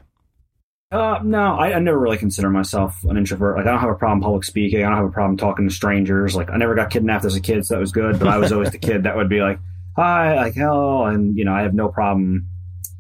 [0.90, 3.58] Uh, no, I, I, never really consider myself an introvert.
[3.58, 4.82] Like, I don't have a problem public speaking.
[4.82, 6.34] I don't have a problem talking to strangers.
[6.34, 8.18] Like, I never got kidnapped as a kid, so that was good.
[8.18, 9.58] But I was always the kid that would be like,
[9.96, 11.04] hi, like, hello.
[11.04, 12.46] And, you know, I have no problem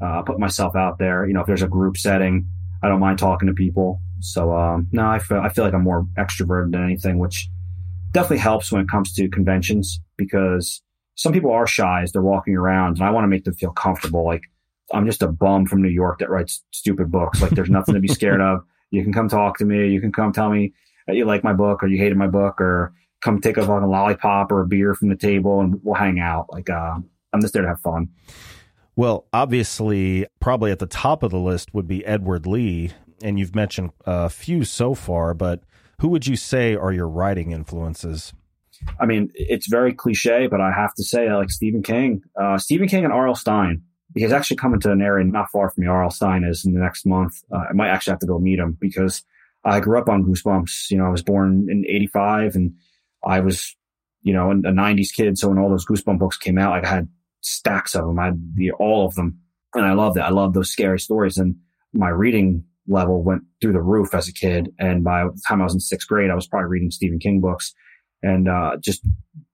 [0.02, 1.26] uh, putting myself out there.
[1.26, 2.46] You know, if there's a group setting,
[2.82, 4.02] I don't mind talking to people.
[4.20, 7.48] So, um, no, I feel, I feel like I'm more extroverted than anything, which
[8.12, 10.82] definitely helps when it comes to conventions because
[11.14, 13.72] some people are shy as they're walking around and I want to make them feel
[13.72, 14.26] comfortable.
[14.26, 14.42] Like,
[14.92, 17.42] I'm just a bum from New York that writes stupid books.
[17.42, 18.60] Like, there's nothing to be scared of.
[18.90, 19.90] You can come talk to me.
[19.90, 20.72] You can come tell me
[21.06, 23.86] that you like my book or you hated my book or come take a fucking
[23.86, 26.46] lollipop or a beer from the table and we'll hang out.
[26.50, 26.94] Like, uh,
[27.32, 28.08] I'm just there to have fun.
[28.96, 32.92] Well, obviously, probably at the top of the list would be Edward Lee.
[33.22, 35.64] And you've mentioned a few so far, but
[36.00, 38.32] who would you say are your writing influences?
[39.00, 42.22] I mean, it's very cliche, but I have to say, I like Stephen King.
[42.40, 43.34] Uh, Stephen King and R.L.
[43.34, 43.82] Stine.
[44.18, 45.88] He's actually coming to an area not far from me.
[45.88, 46.10] R.L.
[46.10, 47.42] Stine is in the next month.
[47.52, 49.22] Uh, I might actually have to go meet him because
[49.64, 50.90] I grew up on Goosebumps.
[50.90, 52.74] You know, I was born in 85 and
[53.24, 53.76] I was,
[54.22, 55.38] you know, a 90s kid.
[55.38, 57.08] So when all those Goosebump books came out, I had
[57.40, 58.18] stacks of them.
[58.18, 59.38] I had the, all of them.
[59.74, 60.22] And I loved it.
[60.22, 61.36] I loved those scary stories.
[61.36, 61.56] And
[61.92, 64.70] my reading level went through the roof as a kid.
[64.78, 67.40] And by the time I was in sixth grade, I was probably reading Stephen King
[67.40, 67.74] books
[68.22, 69.02] and, uh, just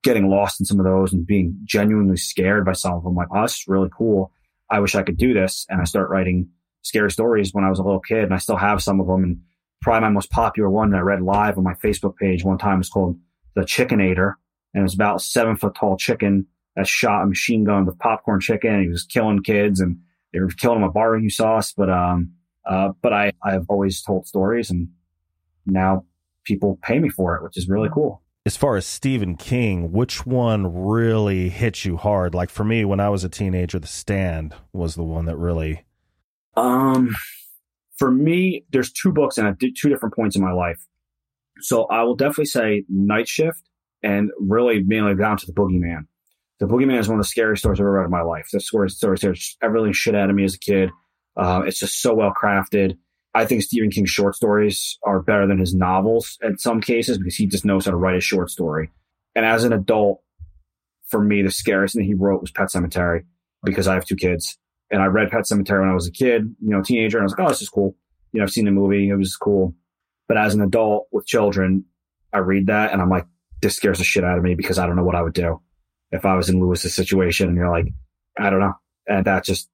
[0.03, 3.15] getting lost in some of those and being genuinely scared by some of them.
[3.15, 4.31] Like, oh, this is really cool.
[4.71, 5.67] I wish I could do this.
[5.69, 6.49] And I start writing
[6.83, 9.23] scary stories when I was a little kid and I still have some of them.
[9.25, 9.41] And
[9.85, 12.79] probably my most popular one that I read live on my Facebook page one time
[12.79, 13.19] was called
[13.55, 14.33] the Chickenator,
[14.73, 18.41] and it was about seven foot tall chicken that shot a machine gun with popcorn
[18.41, 18.83] chicken.
[18.83, 19.99] he was killing kids, and
[20.33, 21.73] they were killing them with barbecue sauce.
[21.73, 22.33] But um,
[22.67, 24.89] uh, but I I've always told stories, and
[25.67, 26.07] now
[26.45, 28.23] people pay me for it, which is really cool.
[28.47, 32.35] As far as Stephen King, which one really hit you hard?
[32.35, 35.87] Like for me, when I was a teenager, The Stand was the one that really.
[36.55, 37.17] Um,
[37.97, 40.87] for me, there's two books and at two different points in my life.
[41.61, 43.63] So I will definitely say Night Shift
[44.03, 46.07] and really mainly down to the Boogeyman.
[46.61, 48.49] The Boogeyman is one of the scariest stories I've ever read in my life.
[48.53, 50.91] This story, story scares everything shit out of me as a kid.
[51.35, 52.99] Uh, it's just so well crafted.
[53.35, 57.35] I think Stephen King's short stories are better than his novels in some cases because
[57.35, 58.91] he just knows how to write a short story.
[59.35, 60.21] And as an adult,
[61.09, 63.25] for me, the scariest thing he wrote was Pet Sematary
[63.65, 64.57] because I have two kids.
[64.91, 67.27] And I read Pet Sematary when I was a kid, you know, teenager, and I
[67.27, 67.97] was like, oh, this is cool.
[68.33, 69.09] You know, I've seen the movie.
[69.09, 69.75] It was cool.
[70.29, 71.85] But as an adult with children,
[72.33, 73.27] I read that and I'm like,
[73.63, 75.61] this scares the shit out of me because I don't know what I would do
[76.13, 77.49] if I was in Louis's situation.
[77.49, 77.87] And you're like,
[78.39, 78.75] I don't know.
[79.07, 79.69] And that just,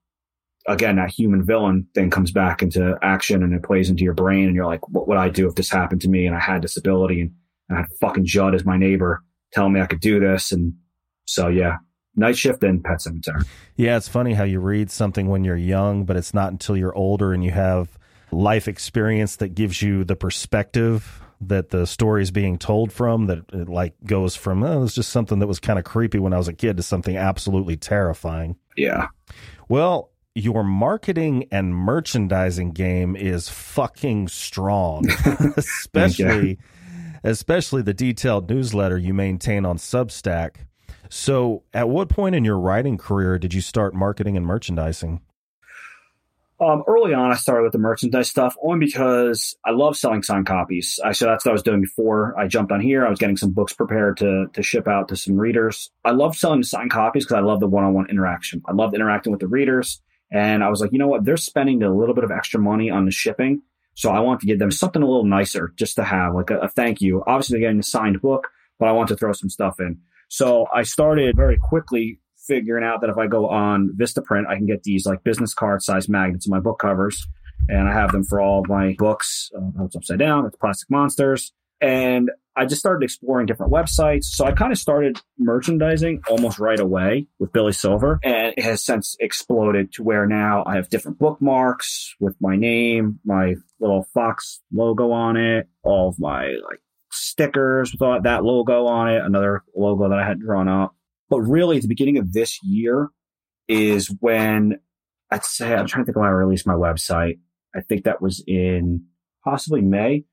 [0.71, 4.47] again, that human villain thing comes back into action and it plays into your brain.
[4.47, 6.63] And you're like, what would I do if this happened to me and I had
[6.63, 7.33] disability and,
[7.69, 10.53] and I had fucking Judd as my neighbor telling me I could do this?
[10.53, 10.75] And
[11.25, 11.79] so, yeah,
[12.15, 13.47] Night Shift and Pet Sematary.
[13.77, 16.95] Yeah, it's funny how you read something when you're young, but it's not until you're
[16.95, 17.99] older and you have
[18.31, 23.39] life experience that gives you the perspective that the story is being told from that
[23.53, 26.37] it like goes from oh, it's just something that was kind of creepy when I
[26.37, 28.57] was a kid to something absolutely terrifying.
[28.77, 29.09] Yeah.
[29.69, 35.07] Well, your marketing and merchandising game is fucking strong,
[35.57, 36.59] especially
[37.23, 40.57] especially the detailed newsletter you maintain on Substack.
[41.09, 45.21] So, at what point in your writing career did you start marketing and merchandising?
[46.61, 50.47] Um, early on, I started with the merchandise stuff only because I love selling signed
[50.47, 51.01] copies.
[51.03, 53.07] I so that's what I was doing before I jumped on here.
[53.07, 55.91] I was getting some books prepared to to ship out to some readers.
[56.05, 58.63] I love selling signed copies because I love the one on one interaction.
[58.67, 61.25] I loved interacting with the readers, and I was like, you know what?
[61.25, 63.63] They're spending a little bit of extra money on the shipping.
[63.95, 66.59] So I want to give them something a little nicer just to have like a,
[66.59, 67.23] a thank you.
[67.27, 69.99] Obviously, they're getting a signed book, but I want to throw some stuff in.
[70.29, 74.67] So I started very quickly figuring out that if I go on Vistaprint, I can
[74.67, 77.27] get these like business card size magnets in my book covers.
[77.69, 79.51] And I have them for all of my books.
[79.55, 80.47] Uh, it's upside down.
[80.47, 81.53] It's plastic monsters.
[81.81, 84.25] And I just started exploring different websites.
[84.25, 88.19] So I kind of started merchandising almost right away with Billy Silver.
[88.23, 93.21] And it has since exploded to where now I have different bookmarks with my name,
[93.25, 96.81] my little Fox logo on it, all of my like
[97.13, 100.95] stickers with all that logo on it, another logo that I had drawn up.
[101.29, 103.09] But really at the beginning of this year
[103.69, 104.81] is when
[105.31, 107.39] I'd say, I'm trying to think when I released my website.
[107.75, 109.05] I think that was in
[109.45, 110.25] possibly May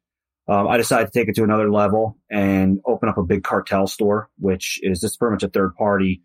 [0.47, 3.87] um, I decided to take it to another level and open up a big cartel
[3.87, 6.21] store, which is just pretty much a third party,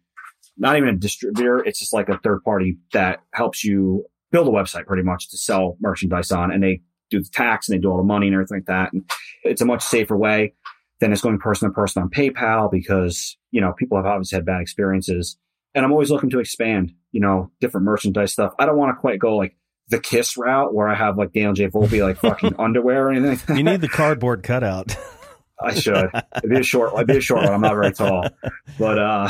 [0.57, 1.59] not even a distributor.
[1.65, 5.37] It's just like a third party that helps you build a website pretty much to
[5.37, 6.53] sell merchandise on.
[6.53, 8.93] And they do the tax and they do all the money and everything like that.
[8.93, 9.05] And
[9.43, 10.55] it's a much safer way
[11.01, 14.47] than it's going person to person on PayPal because, you know, people have obviously had
[14.47, 15.37] bad experiences.
[15.75, 18.53] And I'm always looking to expand, you know, different merchandise stuff.
[18.59, 19.57] I don't want to quite go like,
[19.93, 21.69] the kiss route where I have like Daniel J.
[21.69, 23.39] Volpe like fucking underwear or anything.
[23.49, 24.97] Like you need the cardboard cutout.
[25.61, 26.11] I should.
[26.39, 26.95] It'd be a short.
[26.95, 27.53] It'd be a short one.
[27.53, 28.27] I'm not very tall,
[28.79, 29.29] but uh,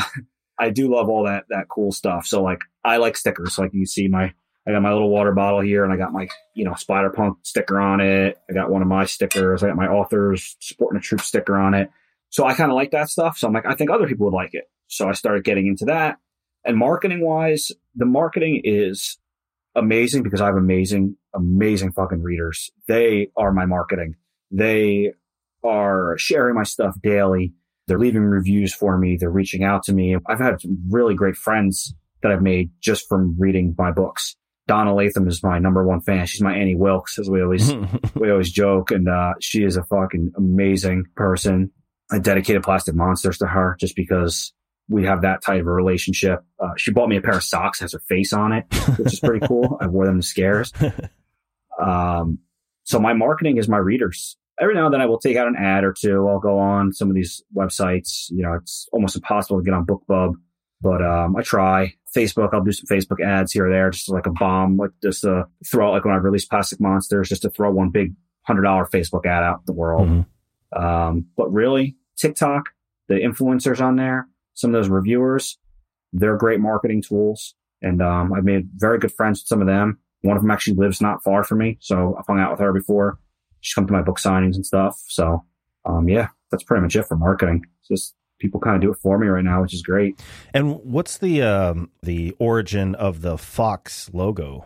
[0.57, 2.25] I do love all that that cool stuff.
[2.25, 3.59] So like, I like stickers.
[3.59, 4.33] Like you see my,
[4.65, 7.37] I got my little water bottle here, and I got my you know Spider Punk
[7.43, 8.39] sticker on it.
[8.49, 9.61] I got one of my stickers.
[9.61, 11.91] I got my authors supporting a troop sticker on it.
[12.29, 13.37] So I kind of like that stuff.
[13.37, 14.63] So I'm like, I think other people would like it.
[14.87, 16.17] So I started getting into that.
[16.65, 19.19] And marketing wise, the marketing is
[19.75, 22.71] amazing because I have amazing, amazing fucking readers.
[22.87, 24.15] They are my marketing.
[24.51, 25.13] They
[25.63, 27.53] are sharing my stuff daily.
[27.87, 29.17] They're leaving reviews for me.
[29.19, 30.15] They're reaching out to me.
[30.27, 34.35] I've had some really great friends that I've made just from reading my books.
[34.67, 36.25] Donna Latham is my number one fan.
[36.25, 37.73] She's my Annie Wilkes, as we always
[38.15, 41.71] we always joke, and uh, she is a fucking amazing person.
[42.11, 44.53] I dedicated Plastic Monsters to her just because
[44.89, 46.43] we have that type of a relationship.
[46.59, 48.65] Uh, she bought me a pair of socks, has her face on it,
[48.97, 49.77] which is pretty cool.
[49.81, 50.71] I wore them to scares.
[51.81, 52.39] Um,
[52.83, 54.37] so my marketing is my readers.
[54.59, 56.27] Every now and then I will take out an ad or two.
[56.27, 58.29] I'll go on some of these websites.
[58.29, 60.33] You know, it's almost impossible to get on BookBub,
[60.81, 61.95] but um, I try.
[62.15, 65.21] Facebook, I'll do some Facebook ads here or there, just like a bomb, like just
[65.21, 68.13] to throw like when I release Plastic Monsters, just to throw one big
[68.43, 70.07] hundred dollar Facebook ad out the world.
[70.07, 70.83] Mm-hmm.
[70.83, 72.65] Um, but really, TikTok,
[73.07, 75.57] the influencers on there, some of those reviewers,
[76.11, 77.55] they're great marketing tools.
[77.81, 79.99] And um, I've made very good friends with some of them.
[80.21, 81.77] One of them actually lives not far from me.
[81.81, 83.19] So I've hung out with her before.
[83.59, 85.01] She's come to my book signings and stuff.
[85.07, 85.43] So
[85.85, 87.65] um, yeah, that's pretty much it for marketing.
[87.79, 90.21] It's just people kind of do it for me right now, which is great.
[90.53, 94.65] And what's the um, the origin of the Fox logo?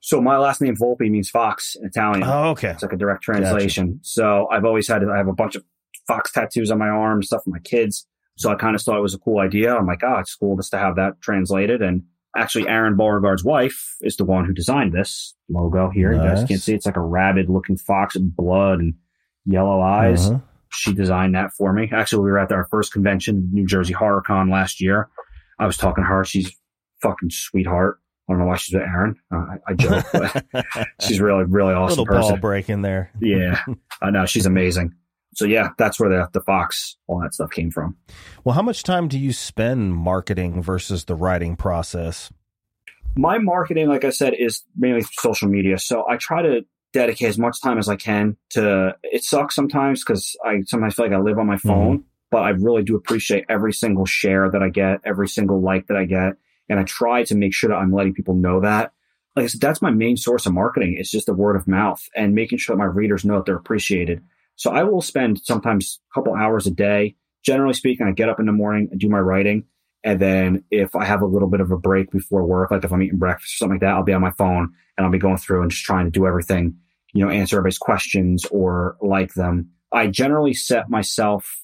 [0.00, 2.22] So my last name Volpe means fox in Italian.
[2.24, 2.70] Oh, okay.
[2.70, 3.94] It's like a direct translation.
[3.94, 4.00] Gotcha.
[4.02, 5.64] So I've always had I have a bunch of
[6.06, 8.06] fox tattoos on my arm, stuff for my kids.
[8.38, 9.74] So I kind of thought it was a cool idea.
[9.74, 11.82] I'm like, oh, it's cool just to have that translated.
[11.82, 12.04] And
[12.36, 16.12] actually, Aron Beauregard's wife is the one who designed this logo here.
[16.12, 16.22] Nice.
[16.22, 18.94] You guys can't see it's like a rabid looking fox with blood and
[19.44, 20.30] yellow eyes.
[20.30, 20.38] Uh-huh.
[20.70, 21.90] She designed that for me.
[21.92, 25.08] Actually, we were at our first convention, New Jersey Horror Con last year.
[25.58, 26.24] I was talking to her.
[26.24, 26.52] She's
[27.02, 27.98] fucking sweetheart.
[28.28, 29.16] I don't know why she's with Aron.
[29.34, 30.44] Uh, I, joke, but
[31.00, 32.00] she's really, really awesome.
[32.00, 32.30] Little person.
[32.34, 33.10] ball break in there.
[33.20, 33.58] yeah,
[34.02, 34.94] I know she's amazing
[35.38, 37.96] so yeah, that's where the the Fox, all that stuff came from.
[38.42, 42.32] Well, how much time do you spend marketing versus the writing process?
[43.14, 45.78] My marketing, like I said, is mainly social media.
[45.78, 46.62] So I try to
[46.92, 48.96] dedicate as much time as I can to.
[49.04, 51.68] It sucks sometimes because I sometimes feel like I live on my mm-hmm.
[51.68, 52.08] phone, mm-hmm.
[52.32, 55.96] but I really do appreciate every single share that I get, every single like that
[55.96, 56.32] I get,
[56.68, 58.92] and I try to make sure that I'm letting people know that.
[59.36, 60.96] Like I said, that's my main source of marketing.
[60.98, 63.54] It's just the word of mouth and making sure that my readers know that they're
[63.54, 64.20] appreciated.
[64.58, 67.14] So I will spend sometimes a couple hours a day.
[67.44, 69.64] Generally speaking, I get up in the morning, and do my writing.
[70.04, 72.92] And then if I have a little bit of a break before work, like if
[72.92, 75.18] I'm eating breakfast or something like that, I'll be on my phone and I'll be
[75.18, 76.76] going through and just trying to do everything,
[77.14, 79.70] you know, answer everybody's questions or like them.
[79.92, 81.62] I generally set myself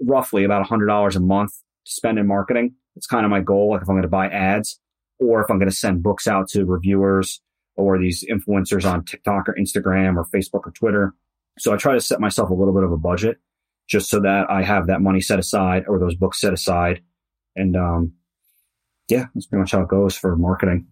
[0.00, 1.52] roughly about $100 a month
[1.84, 2.74] to spend in marketing.
[2.96, 3.70] It's kind of my goal.
[3.70, 4.80] Like if I'm going to buy ads
[5.18, 7.40] or if I'm going to send books out to reviewers
[7.76, 11.14] or these influencers on TikTok or Instagram or Facebook or Twitter.
[11.58, 13.38] So I try to set myself a little bit of a budget
[13.88, 17.02] just so that I have that money set aside or those books set aside.
[17.54, 18.12] And um,
[19.08, 20.86] yeah, that's pretty much how it goes for marketing.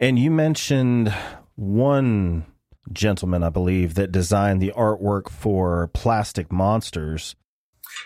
[0.00, 1.14] And you mentioned
[1.54, 2.44] one
[2.92, 7.36] gentleman, I believe, that designed the artwork for Plastic Monsters.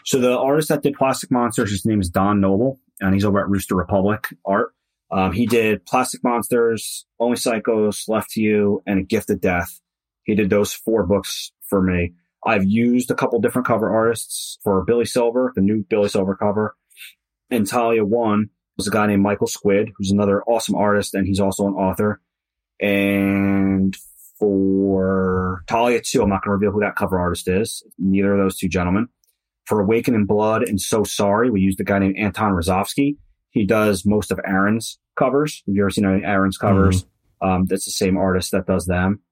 [0.04, 3.40] So the artist that did Plastic Monsters, his name is Don Noble, and he's over
[3.40, 4.72] at Rooster Republic Art.
[5.10, 9.80] Um, he did Plastic Monsters, Only Psychos, Left to You, and A Gift of Death
[10.24, 12.12] He did those four books for me.
[12.44, 16.76] I've used a couple different cover artists for Billy Silver, the new Billy Silver cover.
[17.50, 21.40] And Talia one was a guy named Michael Squid, who's another awesome artist, and he's
[21.40, 22.20] also an author.
[22.80, 23.96] And
[24.38, 27.82] for Talia 2, I'm not going to reveal who that cover artist is.
[27.98, 29.08] Neither of those two gentlemen.
[29.64, 33.16] For Awakening Blood and So Sorry, we used a guy named Anton Rozovsky.
[33.50, 35.62] He does most of Aron's covers.
[35.66, 37.04] Have you ever seen any Aron's covers?
[37.04, 37.48] Mm-hmm.
[37.48, 39.22] Um, that's the same artist that does them.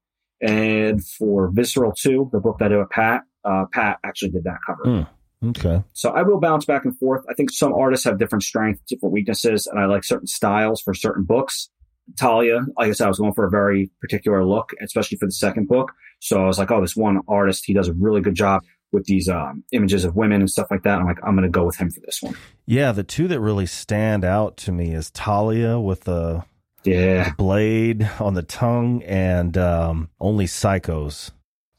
[0.44, 4.44] And for Visceral 2, the book that I did with Pat, uh, Pat actually did
[4.44, 4.84] that cover.
[4.84, 5.06] Mm.
[5.50, 5.82] Okay.
[5.92, 7.24] So I will bounce back and forth.
[7.28, 10.94] I think some artists have different strengths, different weaknesses, and I like certain styles for
[10.94, 11.70] certain books.
[12.18, 15.32] Talia, like I said, I was going for a very particular look, especially for the
[15.32, 15.92] second book.
[16.20, 19.04] So I was like, oh, this one artist, he does a really good job with
[19.04, 20.98] these um, images of women and stuff like that.
[20.98, 22.36] I'm like, I'm going to go with him for this one.
[22.66, 26.44] Yeah, the two that really stand out to me is Talia with the,
[26.84, 27.32] yeah.
[27.36, 31.30] blade on the tongue and um, Only Psychos.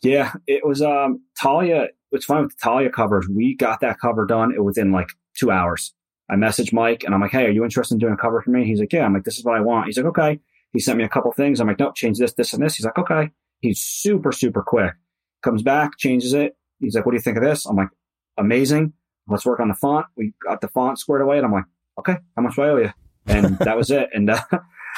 [0.01, 1.87] Yeah, it was um, Talia.
[2.11, 3.27] It's fun with the Talia covers.
[3.27, 5.93] We got that cover done it within like two hours.
[6.29, 8.51] I messaged Mike and I'm like, hey, are you interested in doing a cover for
[8.51, 8.65] me?
[8.65, 9.05] He's like, yeah.
[9.05, 9.87] I'm like, this is what I want.
[9.87, 10.39] He's like, okay.
[10.73, 11.59] He sent me a couple things.
[11.59, 12.75] I'm like, nope, change this, this, and this.
[12.75, 13.31] He's like, okay.
[13.61, 14.93] He's super, super quick.
[15.41, 16.57] Comes back, changes it.
[16.79, 17.65] He's like, what do you think of this?
[17.65, 17.89] I'm like,
[18.37, 18.93] amazing.
[19.27, 20.05] Let's work on the font.
[20.15, 21.37] We got the font squared away.
[21.37, 21.65] And I'm like,
[21.99, 22.91] okay, how much do I owe you?
[23.27, 24.09] And that was it.
[24.13, 24.41] And uh,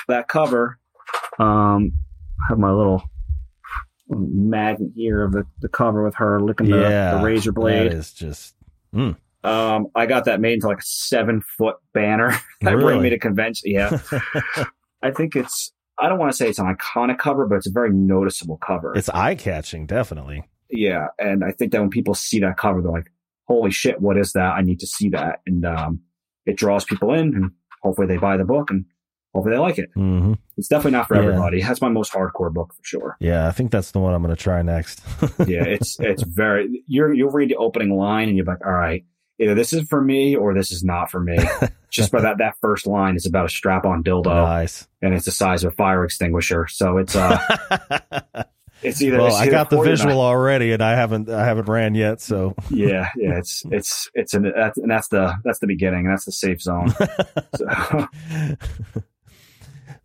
[0.08, 0.80] that cover,
[1.40, 1.94] um,
[2.40, 3.04] I have my little
[4.10, 7.92] magnet here of the, the cover with her licking yeah, the, the razor blade.
[7.92, 8.56] That is just,
[8.94, 9.16] mm.
[9.44, 12.32] Um, I got that made into like a seven foot banner
[12.62, 12.84] that really?
[12.84, 13.72] bring me to convention.
[13.72, 14.00] Yeah.
[15.02, 17.72] I think it's, I don't want to say it's an iconic cover, but it's a
[17.72, 18.94] very noticeable cover.
[18.96, 20.44] It's eye catching, definitely.
[20.70, 21.08] Yeah.
[21.18, 23.12] And I think that when people see that cover, they're like,
[23.48, 24.54] holy shit, what is that?
[24.54, 25.42] I need to see that.
[25.46, 26.02] And, um,
[26.46, 27.52] it draws people in and
[27.84, 28.86] hopefully they buy the book and
[29.34, 29.90] hopefully they like it.
[29.96, 30.34] Mm-hmm.
[30.58, 31.24] It's definitely not for yeah.
[31.24, 31.62] everybody.
[31.62, 33.18] That's my most hardcore book for sure.
[33.20, 35.02] Yeah, I think that's the one I'm going to try next.
[35.48, 36.84] yeah, it's it's very.
[36.88, 39.06] You're you'll read the opening line and you're like, all right,
[39.40, 41.38] either this is for me or this is not for me.
[41.90, 44.26] Just by that that first line is about a strap on dildo.
[44.26, 44.88] Nice.
[45.02, 46.68] And it's the size of a fire extinguisher.
[46.68, 47.40] So it's uh
[48.84, 51.96] it's either Well, it's I got the visual already and I haven't I haven't ran
[51.96, 56.06] yet, so Yeah, yeah, it's it's it's an that's and that's the that's the beginning,
[56.06, 56.94] and that's the safe zone.
[57.56, 58.08] so,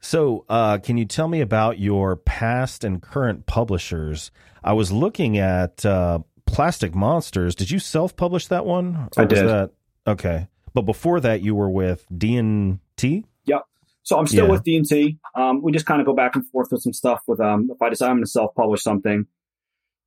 [0.02, 4.32] so uh, can you tell me about your past and current publishers?
[4.62, 7.54] I was looking at uh, Plastic Monsters.
[7.54, 9.08] Did you self publish that one?
[9.16, 9.46] I did.
[9.46, 9.70] That,
[10.06, 13.24] okay, but before that, you were with D and T.
[13.44, 13.62] Yep.
[14.02, 14.50] So I'm still yeah.
[14.50, 15.18] with D and T.
[15.36, 17.22] Um, we just kind of go back and forth with some stuff.
[17.28, 19.26] With um, if I decide I'm going to self publish something,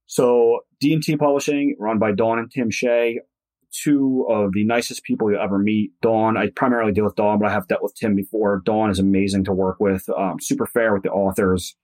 [0.07, 3.21] so D and T Publishing, run by Dawn and Tim Shea,
[3.83, 5.91] two of the nicest people you'll ever meet.
[6.01, 8.61] Dawn, I primarily deal with Dawn, but I have dealt with Tim before.
[8.65, 10.07] Dawn is amazing to work with.
[10.09, 11.75] Um, super fair with the authors.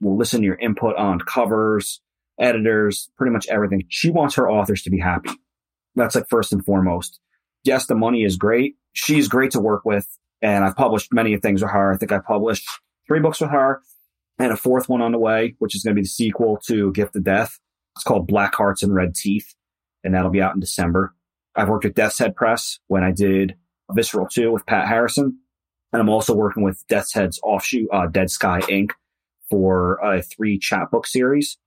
[0.00, 2.00] Will listen to your input on covers
[2.40, 3.84] editors, pretty much everything.
[3.88, 5.30] She wants her authors to be happy.
[5.94, 7.20] That's like first and foremost.
[7.62, 8.76] Yes, the money is great.
[8.92, 10.06] She's great to work with.
[10.42, 11.92] And I've published many things with her.
[11.92, 12.66] I think I published
[13.06, 13.82] three books with her
[14.38, 16.92] and a fourth one on the way, which is going to be the sequel to
[16.92, 17.60] Gift of Death.
[17.94, 19.54] It's called Black Hearts and Red Teeth,
[20.02, 21.14] and that'll be out in December.
[21.60, 23.54] I've worked with Death's Head Press when I did
[23.92, 25.38] Visceral 2 with Pat Harrison.
[25.92, 28.92] And I'm also working with Death's Head's offshoot, uh, Dead Sky Inc.
[29.50, 31.58] for a three chapbook series.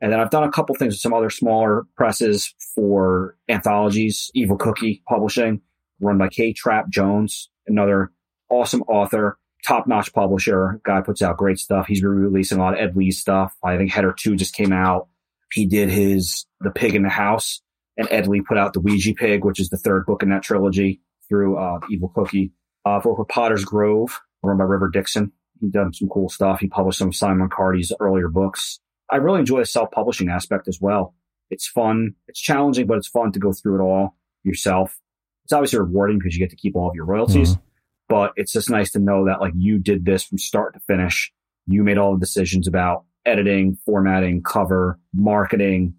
[0.00, 4.56] And then I've done a couple things with some other smaller presses for anthologies, Evil
[4.56, 5.60] Cookie Publishing,
[6.00, 8.12] run by K Trap Jones, another
[8.48, 10.80] awesome author, top notch publisher.
[10.84, 11.86] Guy puts out great stuff.
[11.86, 13.54] He's re-releasing a lot of Ed Lee's stuff.
[13.62, 15.08] I think Header 2 just came out.
[15.52, 17.60] He did his The Pig in the House
[17.96, 20.42] and Ed Lee put out The Ouija Pig, which is the third book in that
[20.42, 22.52] trilogy through, uh, Evil Cookie.
[22.84, 25.32] Uh, for Potter's Grove, run by River Dixon.
[25.60, 26.60] He done some cool stuff.
[26.60, 28.78] He published some of Simon Cardy's earlier books.
[29.10, 31.14] I really enjoy the self publishing aspect as well.
[31.50, 32.14] It's fun.
[32.28, 34.98] It's challenging, but it's fun to go through it all yourself.
[35.44, 37.62] It's obviously rewarding because you get to keep all of your royalties, mm-hmm.
[38.08, 41.32] but it's just nice to know that like you did this from start to finish.
[41.66, 45.94] You made all the decisions about editing, formatting, cover, marketing,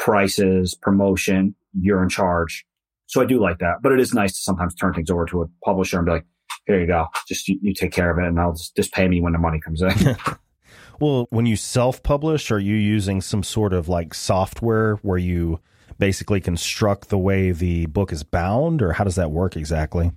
[0.00, 1.54] prices, promotion.
[1.78, 2.66] You're in charge.
[3.06, 5.42] So I do like that, but it is nice to sometimes turn things over to
[5.42, 6.26] a publisher and be like,
[6.66, 7.06] here you go.
[7.28, 9.38] Just you, you take care of it and I'll just, just pay me when the
[9.38, 10.16] money comes in.
[11.00, 15.58] Well, when you self publish, are you using some sort of like software where you
[15.98, 20.12] basically construct the way the book is bound, or how does that work exactly?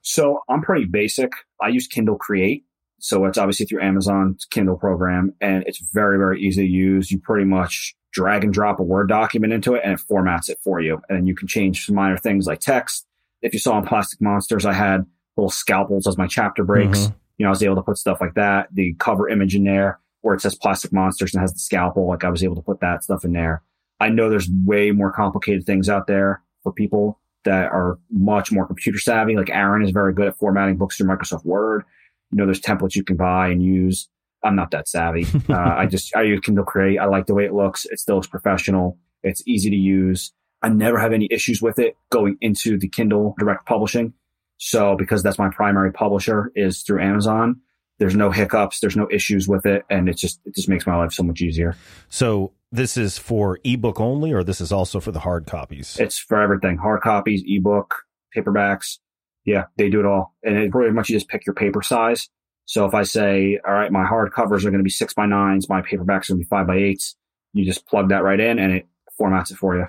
[0.00, 1.32] So I'm pretty basic.
[1.60, 2.64] I use Kindle Create.
[2.98, 7.10] So it's obviously through Amazon's Kindle program, and it's very, very easy to use.
[7.10, 10.58] You pretty much drag and drop a Word document into it, and it formats it
[10.62, 11.00] for you.
[11.08, 13.06] And you can change some minor things like text.
[13.40, 15.04] If you saw in Plastic Monsters, I had
[15.36, 17.00] little scalpels as my chapter breaks.
[17.00, 17.14] Mm-hmm.
[17.38, 19.98] You know, I was able to put stuff like that, the cover image in there
[20.22, 22.06] where it says plastic monsters and has the scalpel.
[22.06, 23.62] Like I was able to put that stuff in there.
[24.00, 28.66] I know there's way more complicated things out there for people that are much more
[28.66, 29.36] computer savvy.
[29.36, 31.84] Like Aron is very good at formatting books through Microsoft Word.
[32.30, 34.08] You know, there's templates you can buy and use.
[34.44, 35.26] I'm not that savvy.
[35.48, 36.98] uh, I just, I use Kindle Create.
[36.98, 37.84] I like the way it looks.
[37.86, 38.98] It still looks professional.
[39.22, 40.32] It's easy to use.
[40.62, 44.14] I never have any issues with it going into the Kindle direct publishing.
[44.58, 47.60] So because that's my primary publisher is through Amazon,
[47.98, 50.96] there's no hiccups, there's no issues with it, and it just it just makes my
[50.96, 51.76] life so much easier.
[52.08, 55.96] So this is for ebook only, or this is also for the hard copies?
[55.98, 57.94] It's for everything: hard copies, ebook,
[58.36, 58.98] paperbacks.
[59.44, 62.28] Yeah, they do it all, and it pretty much you just pick your paper size.
[62.64, 65.26] So if I say, all right, my hard covers are going to be six by
[65.26, 67.16] nines, my paperbacks are going to be five by eights,
[67.52, 68.86] you just plug that right in, and it
[69.20, 69.86] formats it for you.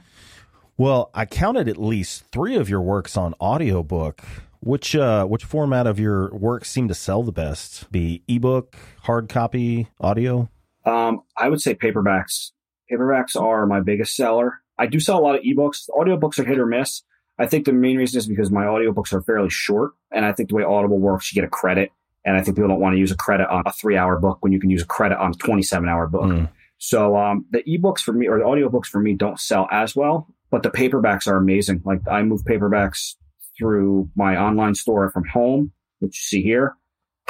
[0.77, 4.21] Well, I counted at least three of your works on audiobook.
[4.59, 7.91] Which uh, which format of your work seem to sell the best?
[7.91, 10.47] Be ebook, hard copy, audio?
[10.85, 12.51] Um, I would say paperbacks.
[12.89, 14.61] Paperbacks are my biggest seller.
[14.77, 15.89] I do sell a lot of ebooks.
[15.89, 17.03] Audiobooks are hit or miss.
[17.37, 20.47] I think the main reason is because my audiobooks are fairly short, and I think
[20.47, 21.91] the way Audible works, you get a credit,
[22.25, 24.51] and I think people don't want to use a credit on a three-hour book when
[24.51, 26.23] you can use a credit on a twenty-seven-hour book.
[26.23, 26.49] Mm.
[26.77, 30.27] So um, the ebooks for me or the audiobooks for me don't sell as well,
[30.51, 31.81] but the paperbacks are amazing.
[31.85, 33.15] Like I move paperbacks
[33.57, 36.75] through my online store from home, which you see here,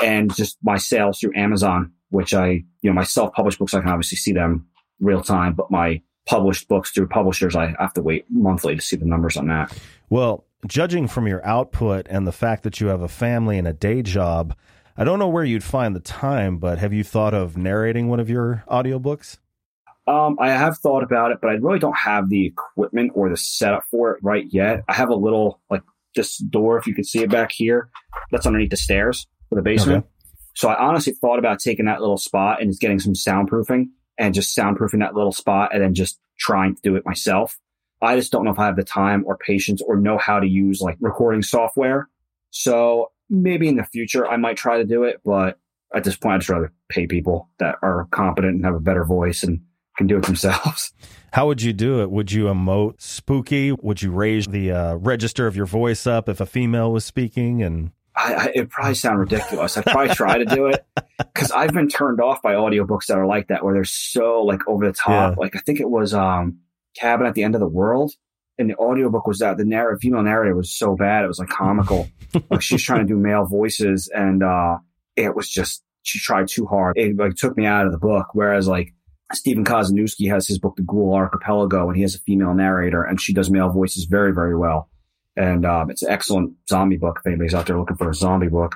[0.01, 3.89] and just my sales through Amazon, which I, you know, my self-published books, I can
[3.89, 4.67] obviously see them
[4.99, 8.95] real time, but my published books through publishers, I have to wait monthly to see
[8.95, 9.77] the numbers on that.
[10.09, 13.73] Well, judging from your output and the fact that you have a family and a
[13.73, 14.55] day job,
[14.95, 18.19] I don't know where you'd find the time, but have you thought of narrating one
[18.19, 19.37] of your audiobooks?
[20.05, 23.37] Um, I have thought about it, but I really don't have the equipment or the
[23.37, 24.83] setup for it right yet.
[24.87, 25.81] I have a little like
[26.15, 27.89] this door, if you can see it back here,
[28.31, 30.05] that's underneath the stairs for the basement.
[30.05, 30.07] Okay.
[30.55, 33.87] So I honestly thought about taking that little spot and just getting some soundproofing
[34.19, 37.57] and just soundproofing that little spot and then just trying to do it myself.
[38.01, 40.47] I just don't know if I have the time or patience or know how to
[40.47, 42.09] use like recording software.
[42.51, 45.59] So maybe in the future I might try to do it, but
[45.93, 49.05] at this point I'd just rather pay people that are competent and have a better
[49.05, 49.61] voice and
[49.97, 50.93] can do it themselves.
[51.33, 52.11] How would you do it?
[52.11, 53.71] Would you emote spooky?
[53.71, 57.63] Would you raise the uh, register of your voice up if a female was speaking?
[57.63, 59.75] And I, I, it probably sound ridiculous.
[59.75, 60.85] I'd probably try to do it
[61.17, 64.67] because I've been turned off by audiobooks that are like that, where they're so like
[64.67, 65.33] over the top.
[65.33, 65.41] Yeah.
[65.41, 66.59] Like I think it was um,
[66.95, 68.13] Cabin at the End of the World,
[68.57, 71.49] and the audiobook was that the narrative, female narrator was so bad it was like
[71.49, 72.07] comical.
[72.49, 74.77] like she's trying to do male voices, and uh,
[75.15, 76.97] it was just she tried too hard.
[76.97, 78.27] It like took me out of the book.
[78.33, 78.93] Whereas like
[79.33, 83.19] Stephen Kozeniewski has his book, The Ghoul Archipelago, and he has a female narrator, and
[83.19, 84.89] she does male voices very, very well.
[85.35, 87.19] And um, it's an excellent zombie book.
[87.19, 88.75] If anybody's out there looking for a zombie book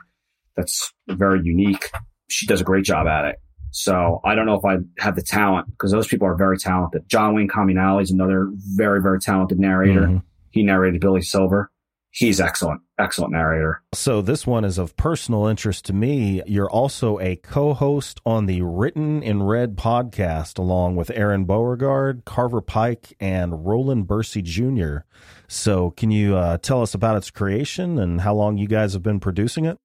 [0.56, 1.92] that's very unique,
[2.30, 3.36] she does a great job at it.
[3.78, 7.08] So I don't know if I have the talent because those people are very talented.
[7.08, 10.02] John Wayne Comunale is another very, very talented narrator.
[10.02, 10.18] Mm-hmm.
[10.52, 11.72] He narrated Billy Silver
[12.18, 13.84] he's excellent, excellent narrator.
[13.94, 16.42] So this one is of personal interest to me.
[16.48, 22.62] You're also a co-host on the Written in Red podcast, along with Aron Beauregard, Carver
[22.62, 25.00] Pike, and Rowland Bercy Jr.
[25.48, 29.04] So can you uh, tell us about its creation and how long you guys have
[29.04, 29.78] been producing it?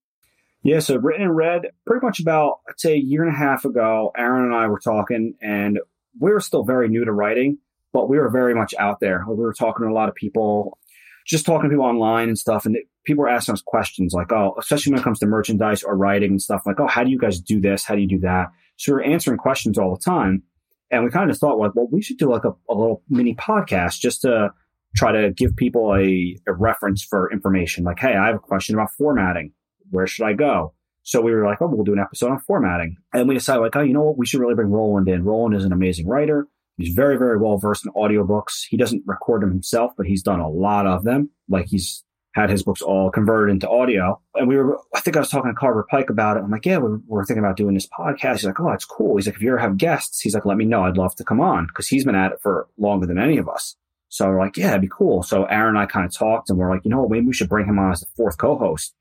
[0.63, 3.65] Yeah, so Written in Red, pretty much about, I'd say a year and a half
[3.65, 5.81] ago, Aron and I were talking, and
[6.21, 7.59] we were still very new to writing,
[7.93, 9.25] but we were very much out there.
[9.29, 10.79] We were talking to a lot of people
[11.27, 14.55] just talking to people online and stuff, and people were asking us questions like, oh,
[14.59, 17.19] especially when it comes to merchandise or writing and stuff, like, oh, how do you
[17.19, 17.85] guys do this?
[17.85, 18.49] How do you do that?
[18.77, 20.43] So we're answering questions all the time.
[20.91, 23.35] And we kind of thought, like, well, we should do like a, a little mini
[23.35, 24.51] podcast just to
[24.95, 27.85] try to give people a, a reference for information.
[27.85, 29.53] Like, hey, I have a question about formatting.
[29.93, 30.75] Where should I go?
[31.05, 32.97] So we were like, oh, we'll do an episode on formatting.
[33.13, 34.19] And we decided, like, oh, you know what?
[34.19, 35.25] We should really bring Rowland in.
[35.25, 36.49] Rowland is an amazing writer.
[36.79, 38.65] He's very, very well versed in audiobooks.
[38.69, 41.31] He doesn't record them himself, but he's done a lot of them.
[41.49, 44.21] Like he's had his books all converted into audio.
[44.35, 46.45] And we were, I think I was talking to Carver Pike about it.
[46.45, 48.37] I'm like, yeah, we're, we're thinking about doing this podcast.
[48.37, 49.17] He's like, oh, that's cool.
[49.17, 50.85] He's like, if you ever have guests, he's like, let me know.
[50.85, 53.49] I'd love to come on because he's been at it for longer than any of
[53.49, 53.77] us.
[54.09, 55.23] So we're like, yeah, it'd be cool.
[55.23, 57.49] So Aron and I kind of talked and we're like, you know, maybe we should
[57.49, 58.95] bring him on as the fourth co-host.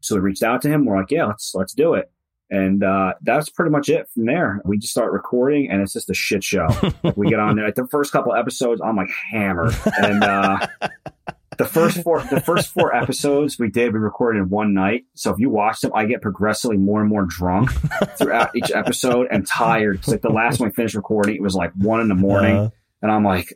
[0.00, 0.84] So we reached out to him.
[0.84, 2.10] We're like, yeah, let's, let's do it.
[2.50, 4.62] And uh, that's pretty much it from there.
[4.64, 6.68] We just start recording, and it's just a shit show.
[7.16, 7.66] we get on there.
[7.66, 10.66] Like the first couple episodes, I'm like hammered, and uh,
[11.58, 15.04] the first four the first four episodes we did we recorded in one night.
[15.14, 17.70] So if you watch them, I get progressively more and more drunk
[18.16, 20.06] throughout each episode and tired.
[20.08, 22.70] Like the last one we finished recording, it was like one in the morning, uh
[23.02, 23.52] and I'm like,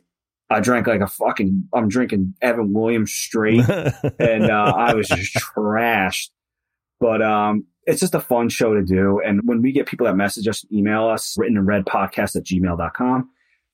[0.53, 1.69] I drank like a fucking.
[1.73, 3.67] I'm drinking Evan Williams straight,
[4.19, 6.29] and uh, I was just trashed.
[6.99, 9.19] But um, it's just a fun show to do.
[9.19, 12.43] And when we get people that message us, email us, written in red podcast at
[12.43, 13.29] gmail.com,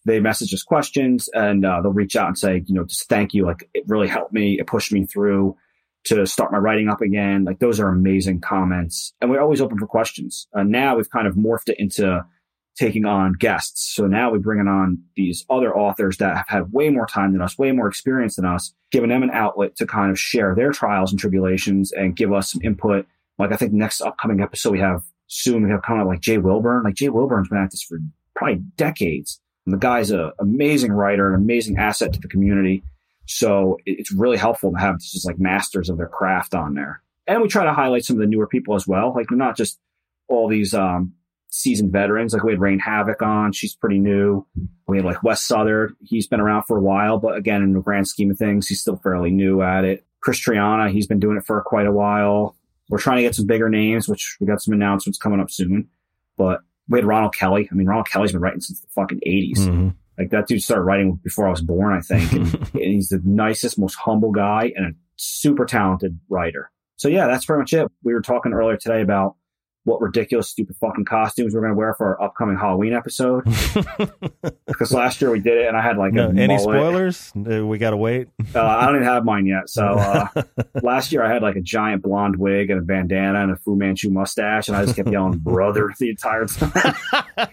[0.06, 3.34] they message us questions and uh, they'll reach out and say, you know, just thank
[3.34, 3.46] you.
[3.46, 4.58] Like it really helped me.
[4.60, 5.56] It pushed me through
[6.06, 7.44] to start my writing up again.
[7.44, 9.14] Like those are amazing comments.
[9.22, 10.48] And we're always open for questions.
[10.54, 12.26] Uh, now we've kind of morphed it into
[12.80, 13.94] taking on guests.
[13.94, 17.42] So now we're bringing on these other authors that have had way more time than
[17.42, 20.72] us, way more experience than us, giving them an outlet to kind of share their
[20.72, 23.06] trials and tribulations and give us some input.
[23.38, 26.38] Like I think next upcoming episode we have soon, we have kind of like Jay
[26.38, 26.84] Wilburn.
[26.84, 28.00] Like Jay Wilburn's been at this for
[28.34, 29.42] probably decades.
[29.66, 32.82] And the guy's an amazing writer, an amazing asset to the community.
[33.26, 37.04] So it's really helpful to have just like masters of their craft on there.
[37.28, 39.14] And we try to highlight some of the newer people as well.
[39.14, 39.78] Like they're not just
[40.30, 41.14] all these um,
[41.50, 42.34] seasoned veterans.
[42.34, 43.52] Like we had Rain Havoc on.
[43.52, 44.46] She's pretty new.
[44.88, 45.96] We had like Wes Southard.
[46.02, 48.82] He's been around for a while, but again, in the grand scheme of things, he's
[48.82, 50.06] still fairly new at it.
[50.22, 52.56] Chris Triana, he's been doing it for quite a while.
[52.90, 55.90] We're trying to get some bigger names, which we got some announcements coming up soon.
[56.38, 57.70] But we had Ronald Kelly.
[57.72, 59.60] I mean, Ronald Kelly's been writing since the fucking 80s.
[59.60, 59.90] Mm-hmm.
[60.18, 62.32] Like that dude started writing before I was born, I think.
[62.34, 66.72] And, and he's the nicest, most humble guy and a super talented writer.
[66.98, 67.88] So yeah, that's pretty much it.
[68.04, 69.36] We were talking earlier today about
[69.90, 73.44] what ridiculous, stupid fucking costumes we're going to wear for our upcoming Halloween episode.
[74.68, 77.32] because last year we did it and I had like no, any spoilers?
[77.34, 78.28] We got to wait.
[78.54, 79.68] uh, I don't even have mine yet.
[79.68, 80.28] So uh,
[80.84, 83.76] last year I had like a giant blonde wig and a bandana and a Fu
[83.76, 86.72] Manchu mustache, and I just kept yelling "brother" the entire time.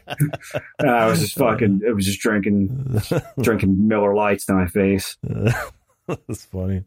[0.79, 1.81] I was just fucking.
[1.87, 3.01] It was just drinking,
[3.41, 5.17] drinking Miller Lights to my face.
[6.07, 6.85] That's funny.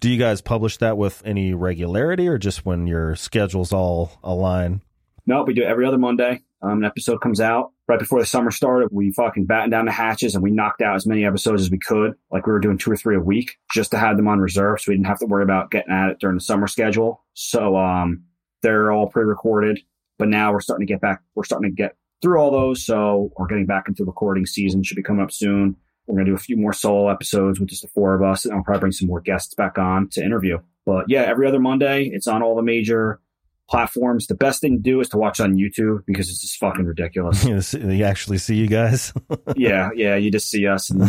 [0.00, 4.80] Do you guys publish that with any regularity or just when your schedules all align?
[5.26, 6.42] No, we do it every other Monday.
[6.62, 8.88] Um, an episode comes out right before the summer started.
[8.92, 11.78] We fucking battened down the hatches and we knocked out as many episodes as we
[11.78, 12.14] could.
[12.30, 14.80] Like we were doing two or three a week just to have them on reserve.
[14.80, 17.24] So we didn't have to worry about getting at it during the summer schedule.
[17.34, 18.24] So, um,
[18.62, 19.80] they're all pre-recorded,
[20.18, 21.20] but now we're starting to get back.
[21.34, 22.86] We're starting to get through all those.
[22.86, 24.82] So we're getting back into recording season.
[24.82, 25.76] Should be coming up soon.
[26.06, 28.54] We're to do a few more solo episodes with just the four of us, and
[28.54, 30.58] I'll probably bring some more guests back on to interview.
[30.84, 33.20] But yeah, every other Monday, it's on all the major
[33.68, 34.26] platforms.
[34.26, 37.44] The best thing to do is to watch on YouTube because it's just fucking ridiculous.
[37.74, 39.12] you actually see you guys.
[39.56, 40.90] yeah, yeah, you just see us.
[40.90, 41.02] And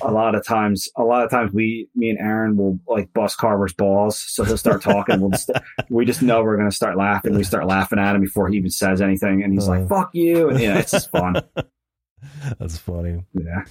[0.00, 3.38] a lot of times, a lot of times, we, me and Aron will like bust
[3.38, 4.18] Carver's balls.
[4.18, 5.20] So he'll start talking.
[5.20, 5.50] we'll just,
[5.88, 7.34] we just know we're going to start laughing.
[7.34, 10.10] We start laughing at him before he even says anything, and he's uh, like, "Fuck
[10.12, 11.42] you!" And yeah, it's just fun.
[12.58, 13.24] That's funny.
[13.34, 13.64] Yeah.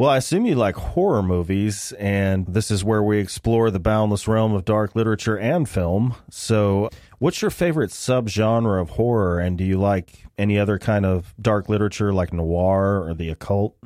[0.00, 4.26] Well, I assume you like horror movies, and this is where we explore the boundless
[4.26, 6.14] realm of dark literature and film.
[6.30, 6.88] So,
[7.20, 11.68] what's your favorite subgenre of horror, and do you like any other kind of dark
[11.68, 13.76] literature like noir or the occult?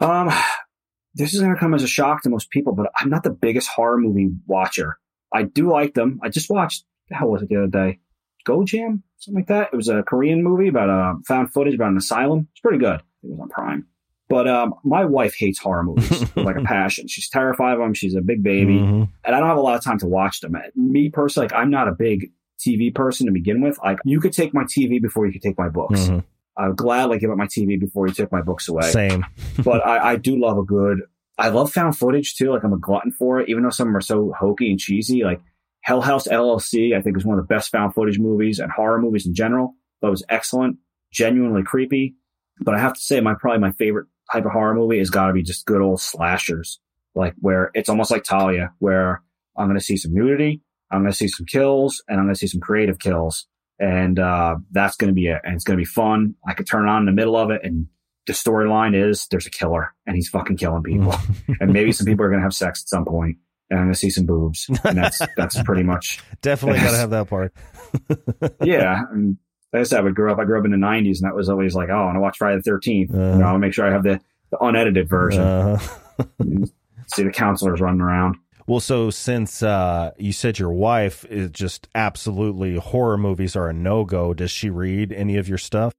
[0.00, 0.30] Um,
[1.14, 3.30] this is going to come as a shock to most people, but I'm not the
[3.30, 4.98] biggest horror movie watcher.
[5.32, 6.18] I do like them.
[6.22, 8.00] I just watched, how was it the other day?
[8.48, 9.02] Gonjiam?
[9.18, 9.68] Something like that.
[9.72, 12.48] It was a Korean movie about uh, found footage about an asylum.
[12.52, 13.00] It's pretty good.
[13.22, 13.86] It was on Prime.
[14.30, 17.08] But um, my wife hates horror movies like a passion.
[17.08, 17.94] She's terrified of them.
[17.94, 19.02] She's a big baby, mm-hmm.
[19.24, 20.54] and I don't have a lot of time to watch them.
[20.76, 22.30] Me personally, like I'm not a big
[22.64, 23.76] TV person to begin with.
[23.82, 26.02] Like you could take my TV before you could take my books.
[26.02, 26.20] Mm-hmm.
[26.56, 28.88] I would gladly give up my TV before you took my books away.
[28.90, 29.26] Same.
[29.64, 31.00] but I, I do love a good.
[31.36, 32.52] I love found footage too.
[32.52, 34.78] Like I'm a glutton for it, even though some of them are so hokey and
[34.78, 35.24] cheesy.
[35.24, 35.40] Like
[35.80, 39.00] Hell House LLC, I think is one of the best found footage movies and horror
[39.00, 39.74] movies in general.
[40.02, 40.76] That was excellent,
[41.12, 42.14] genuinely creepy.
[42.60, 45.26] But I have to say, my probably my favorite type of horror movie has got
[45.26, 46.80] to be just good old slashers,
[47.14, 49.22] like where it's almost like Talia, where
[49.56, 52.34] I'm going to see some nudity, I'm going to see some kills, and I'm going
[52.34, 53.46] to see some creative kills.
[53.78, 55.40] And, uh, that's going to be it.
[55.42, 56.34] And it's going to be fun.
[56.46, 57.86] I could turn on in the middle of it and
[58.26, 61.14] the storyline is there's a killer and he's fucking killing people.
[61.60, 63.38] and maybe some people are going to have sex at some point
[63.70, 64.68] and I'm going to see some boobs.
[64.84, 66.20] And that's, that's pretty much.
[66.42, 67.54] Definitely got to have that part.
[68.62, 69.02] yeah.
[69.10, 69.38] And
[69.72, 70.38] like I said, I would grow up.
[70.38, 72.20] I grew up in the '90s, and that was always like, oh, I want to
[72.20, 73.14] watch Friday the 13th.
[73.14, 75.42] Uh, you know, I want to make sure I have the, the unedited version.
[75.42, 75.78] Uh,
[77.06, 78.36] see the counselors running around.
[78.66, 83.72] Well, so since uh, you said your wife is just absolutely horror movies are a
[83.72, 85.92] no go, does she read any of your stuff?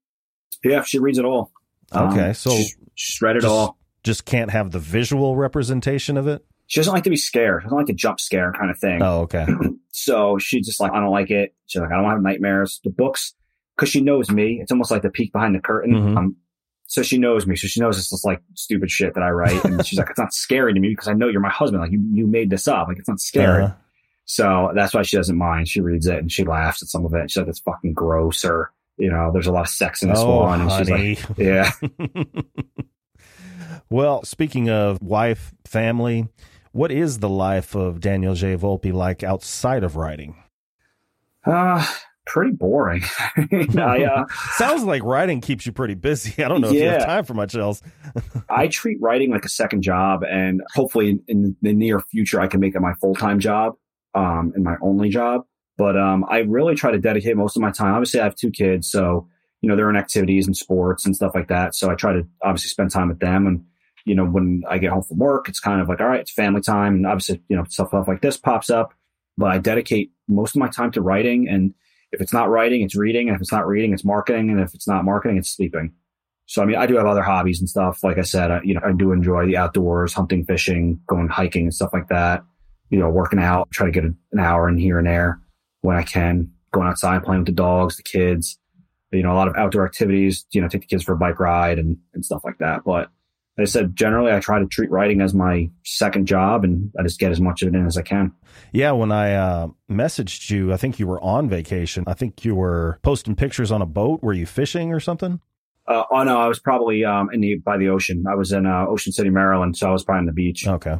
[0.63, 1.51] Yeah, she reads it all.
[1.93, 3.77] Okay, um, so she's, she's read it just, all.
[4.03, 6.45] Just can't have the visual representation of it.
[6.67, 7.63] She doesn't like to be scared.
[7.63, 9.01] She doesn't like to jump scare kind of thing.
[9.01, 9.45] Oh, okay.
[9.91, 11.53] so she's just like, I don't like it.
[11.67, 12.79] She's like, I don't have nightmares.
[12.85, 13.33] The books,
[13.81, 14.59] because she knows me.
[14.61, 15.95] It's almost like the peek behind the curtain.
[15.95, 16.17] Mm-hmm.
[16.17, 16.35] Um,
[16.85, 17.55] so she knows me.
[17.55, 19.65] So she knows it's just like stupid shit that I write.
[19.65, 21.81] And she's like, it's not scary to me because I know you're my husband.
[21.81, 22.87] Like you, you made this up.
[22.87, 23.63] Like it's not scary.
[23.63, 23.73] Uh-huh.
[24.25, 25.67] So that's why she doesn't mind.
[25.67, 27.31] She reads it and she laughs at some of it.
[27.31, 30.19] She said it's fucking gross or, you know, there's a lot of sex in this
[30.19, 30.61] oh, one.
[30.61, 31.15] And honey.
[31.15, 31.71] she's like, yeah.
[33.89, 36.27] well, speaking of wife, family,
[36.71, 38.55] what is the life of Daniel J.
[38.55, 40.35] Volpe like outside of writing?
[41.43, 41.83] Uh,
[42.25, 43.03] pretty boring.
[43.37, 46.43] I, uh, Sounds like writing keeps you pretty busy.
[46.43, 47.81] I don't know if you have time for much else.
[48.49, 52.59] I treat writing like a second job, and hopefully in the near future, I can
[52.59, 53.75] make it my full time job,
[54.15, 55.41] um, and my only job.
[55.77, 57.93] But um, I really try to dedicate most of my time.
[57.93, 59.27] Obviously, I have two kids, so
[59.61, 61.75] you know they're in activities and sports and stuff like that.
[61.75, 63.47] So I try to obviously spend time with them.
[63.47, 63.65] And
[64.05, 66.31] you know when I get home from work, it's kind of like all right, it's
[66.31, 68.93] family time, and obviously you know stuff like this pops up.
[69.37, 71.73] But I dedicate most of my time to writing, and
[72.11, 74.73] if it's not writing, it's reading, and if it's not reading, it's marketing, and if
[74.73, 75.93] it's not marketing, it's sleeping.
[76.45, 78.03] So I mean, I do have other hobbies and stuff.
[78.03, 81.63] Like I said, I, you know, I do enjoy the outdoors, hunting, fishing, going hiking
[81.63, 82.43] and stuff like that.
[82.89, 85.39] You know, working out, try to get an hour in here and there
[85.81, 86.51] when I can.
[86.73, 88.57] Going outside, playing with the dogs, the kids.
[89.11, 90.45] You know, a lot of outdoor activities.
[90.51, 92.83] You know, take the kids for a bike ride and and stuff like that.
[92.83, 93.09] But
[93.59, 97.19] I said, generally, I try to treat writing as my second job, and I just
[97.19, 98.31] get as much of it in as I can.
[98.71, 102.05] Yeah, when I uh, messaged you, I think you were on vacation.
[102.07, 104.23] I think you were posting pictures on a boat.
[104.23, 105.41] Were you fishing or something?
[105.87, 108.23] Uh, oh no, I was probably um in the by the ocean.
[108.29, 110.65] I was in uh, Ocean City, Maryland, so I was probably on the beach.
[110.67, 110.97] Okay.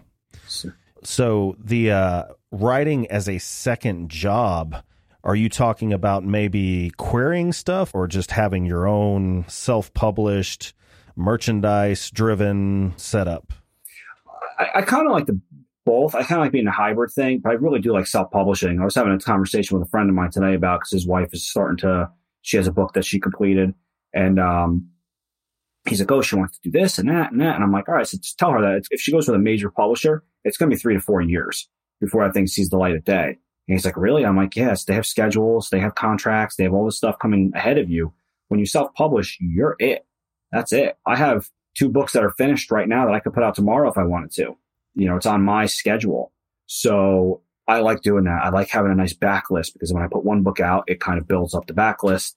[0.47, 0.72] So-
[1.04, 4.84] So the uh, writing as a second job,
[5.24, 9.45] are you talking about maybe querying stuff or just having your own
[11.16, 13.53] self-published, merchandise-driven setup?
[14.57, 15.39] I, I kind of like the
[15.86, 16.16] both.
[16.16, 18.80] I kind of like being a hybrid thing, but I really do like self publishing.
[18.80, 21.30] I was having a conversation with a friend of mine today about because his wife
[21.34, 22.09] is starting to.
[22.41, 23.74] She has a book that she completed,
[24.14, 24.89] and um,
[25.88, 27.88] he's like, "Oh, she wants to do this and that and that," and I'm like,
[27.88, 30.57] "All right, so just tell her that if she goes with a major publisher, it's
[30.57, 31.68] going to be three to four years
[31.99, 33.38] before that thing sees the light of day."
[33.68, 36.74] And he's like, "Really?" I'm like, "Yes, they have schedules, they have contracts, they have
[36.74, 38.14] all this stuff coming ahead of you.
[38.47, 40.05] When you self publish, you're it.
[40.52, 40.97] That's it.
[41.06, 43.89] I have two books that are finished right now that I could put out tomorrow
[43.89, 44.58] if I wanted to.
[44.95, 46.34] You know, it's on my schedule.
[46.68, 48.41] So I like doing that.
[48.43, 51.18] I like having a nice backlist because when I put one book out, it kind
[51.18, 52.34] of builds up the backlist.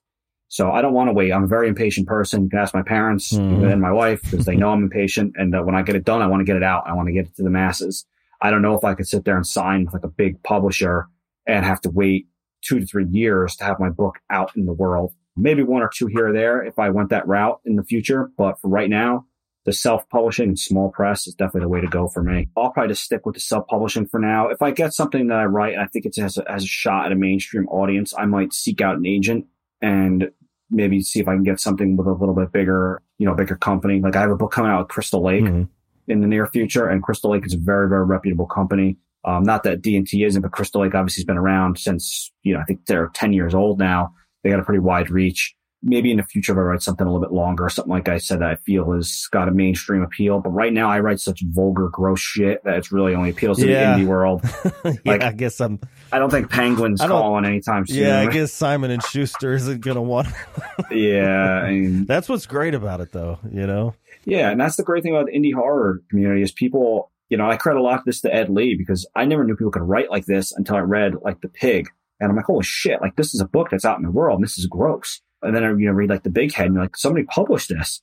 [0.47, 1.31] So I don't want to wait.
[1.33, 2.43] I'm a very impatient person.
[2.43, 3.69] You can ask my parents Mhm.
[3.71, 5.33] and my wife because they know I'm impatient.
[5.37, 6.83] And uh, when I get it done, I want to get it out.
[6.85, 8.05] I want to get it to the masses.
[8.41, 11.07] I don't know if I could sit there and sign with like a big publisher
[11.47, 12.27] and have to wait
[12.61, 15.13] two to three years to have my book out in the world.
[15.37, 18.31] Maybe one or two here or there if I went that route in the future.
[18.37, 19.25] But for right now,
[19.65, 22.49] the self-publishing and small press is definitely the way to go for me.
[22.55, 24.47] I'll probably just stick with the self-publishing for now.
[24.49, 26.67] If I get something that I write and I think it has a, has a
[26.67, 29.45] shot at a mainstream audience, I might seek out an agent
[29.81, 30.29] and
[30.69, 33.55] maybe see if I can get something with a little bit bigger, you know, bigger
[33.55, 33.99] company.
[34.01, 35.67] Like I have a book coming out with Crystal Lake Mhm.
[36.07, 38.97] in the near future, and Crystal Lake is a very, very reputable company.
[39.23, 42.59] Um, not that D&T isn't, but Crystal Lake obviously has been around since, you know,
[42.59, 44.13] I think they're 10 years old now.
[44.45, 45.55] They got a pretty wide reach.
[45.87, 48.17] Maybe in the future, if I write something a little bit longer, something like I
[48.19, 50.39] said that I feel has got a mainstream appeal.
[50.39, 53.67] But right now, I write such vulgar, gross shit that it's really only appeals to
[53.67, 53.97] Yeah.
[53.97, 54.41] the indie world.
[54.85, 55.79] yeah, Like- I guess I'm.
[56.11, 57.97] I don't think Penguin's I don't- calling anytime soon.
[58.03, 60.27] Yeah, I guess Simon and Schuster isn't gonna want.
[60.91, 61.61] yeah.
[61.63, 63.39] I mean, That's what's great about it, though.
[63.51, 63.93] You know.
[64.25, 67.47] Yeah, and that's the great thing about the indie horror community is people, you know,
[67.49, 69.83] I credit a lot of this to Ed Lee because I never knew people could
[69.83, 71.89] write like this until I read like The Pig.
[72.19, 74.37] And I'm like, holy shit, like this is a book that's out in the world
[74.37, 75.21] and this is gross.
[75.41, 77.69] And then I, you know, read like The Big Head and you're like, somebody published
[77.69, 78.01] this.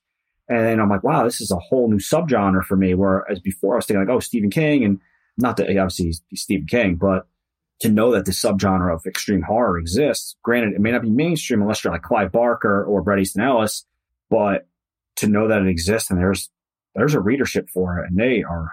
[0.48, 2.94] And then I'm like, wow, this is a whole new subgenre for me.
[2.94, 5.00] Whereas before I was thinking like, oh, Stephen King and
[5.38, 7.26] not that obviously he's, he's Stephen King, but
[7.80, 11.62] to know that this subgenre of extreme horror exists, granted, it may not be mainstream
[11.62, 13.86] unless you're like Clive Barker or Bret Easton Ellis,
[14.30, 14.68] but
[15.16, 16.48] to know that it exists and there's
[16.94, 18.70] there's a readership for it and they are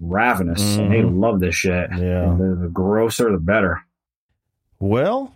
[0.00, 1.18] ravenous and they mm-hmm.
[1.18, 1.90] love this shit.
[1.92, 2.34] Yeah.
[2.38, 3.82] The, the grosser the better.
[4.78, 5.34] Well,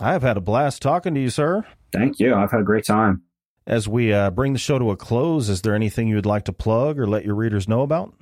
[0.00, 1.64] I've had a blast talking to you, sir.
[1.92, 2.34] Thank you.
[2.34, 3.22] I've had a great time.
[3.66, 6.44] As we uh, bring the show to a close, is there anything you would like
[6.46, 8.14] to plug or let your readers know about?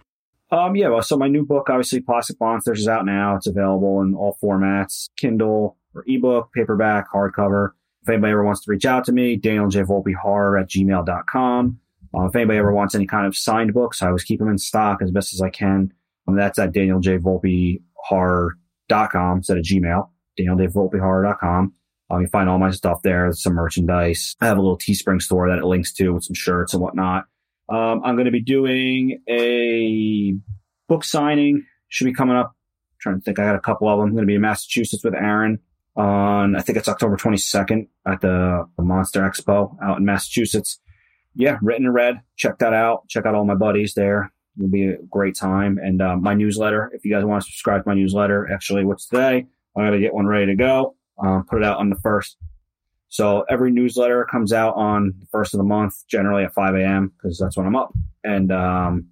[0.50, 3.36] Um, yeah, well, so my new book, obviously, Plastic Monsters, is out now.
[3.36, 7.70] It's available in all formats Kindle or ebook, paperback, hardcover.
[8.02, 9.82] If anybody ever wants to reach out to me, Daniel J.
[9.82, 11.78] Volpe Horror at gmail.com.
[12.12, 14.58] Uh, if anybody ever wants any kind of signed books, I always keep them in
[14.58, 15.92] stock as best as I can.
[16.26, 17.18] Um, that's at Daniel J.
[17.18, 20.08] Volpe Horror.com instead of Gmail,
[20.44, 20.72] Daniel J.
[20.72, 21.74] Volpe Horror.com.
[22.10, 24.34] Um, you find all my stuff there, some merchandise.
[24.40, 27.26] I have a little Teespring store that it links to with some shirts and whatnot.
[27.68, 30.34] Um, I'm going to be doing a
[30.88, 31.64] book signing.
[31.88, 32.56] Should be coming up.
[33.00, 33.38] trying to think.
[33.38, 34.08] I got a couple of them.
[34.08, 35.60] I'm going to be in Massachusetts with Aron
[35.96, 40.80] on, I think it's October 22nd at the, the Monster Expo out in Massachusetts.
[41.34, 42.22] Yeah, written and read.
[42.36, 43.08] Check that out.
[43.08, 44.32] Check out all my buddies there.
[44.58, 45.78] It'll be a great time.
[45.78, 49.06] And uh, my newsletter, if you guys want to subscribe to my newsletter, actually, what's
[49.06, 49.46] today?
[49.76, 50.96] I got to get one ready to go.
[51.18, 52.36] Um, put it out on the first.
[53.08, 57.12] So every newsletter comes out on the first of the month, generally at 5 a.m.
[57.16, 57.92] because that's when I'm up.
[58.22, 59.08] And um,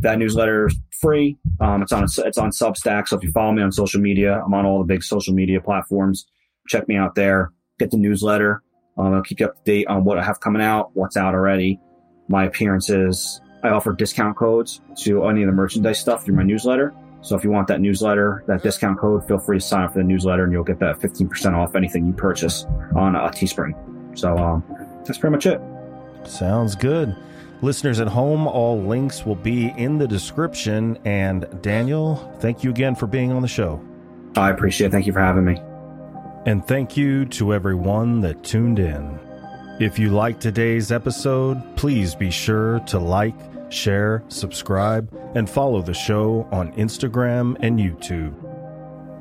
[0.00, 1.38] that newsletter is free.
[1.60, 3.08] Um, it's on it's on Substack.
[3.08, 5.60] So if you follow me on social media, I'm on all the big social media
[5.60, 6.26] platforms.
[6.68, 7.52] check me out there.
[7.78, 8.62] Get the newsletter.
[8.98, 11.34] Um, I'll keep you up to date on what I have coming out, what's out
[11.34, 11.80] already,
[12.28, 13.40] my appearances.
[13.62, 16.94] I offer discount codes to any of the merchandise stuff through my newsletter.
[17.22, 19.98] So if you want that newsletter, that discount code, feel free to sign up for
[19.98, 22.64] the newsletter and you'll get that 15% off anything you purchase
[22.96, 24.18] on a Teespring.
[24.18, 24.64] So um,
[25.04, 25.60] that's pretty much it.
[26.24, 27.14] Sounds good.
[27.62, 30.98] Listeners at home, all links will be in the description.
[31.04, 33.82] And Daniel, thank you again for being on the show.
[34.36, 34.90] I appreciate it.
[34.90, 35.60] Thank you for having me.
[36.46, 39.18] And thank you to everyone that tuned in.
[39.78, 43.34] If you liked today's episode, please be sure to like,
[43.70, 48.34] share, subscribe, and follow the show on Instagram and YouTube.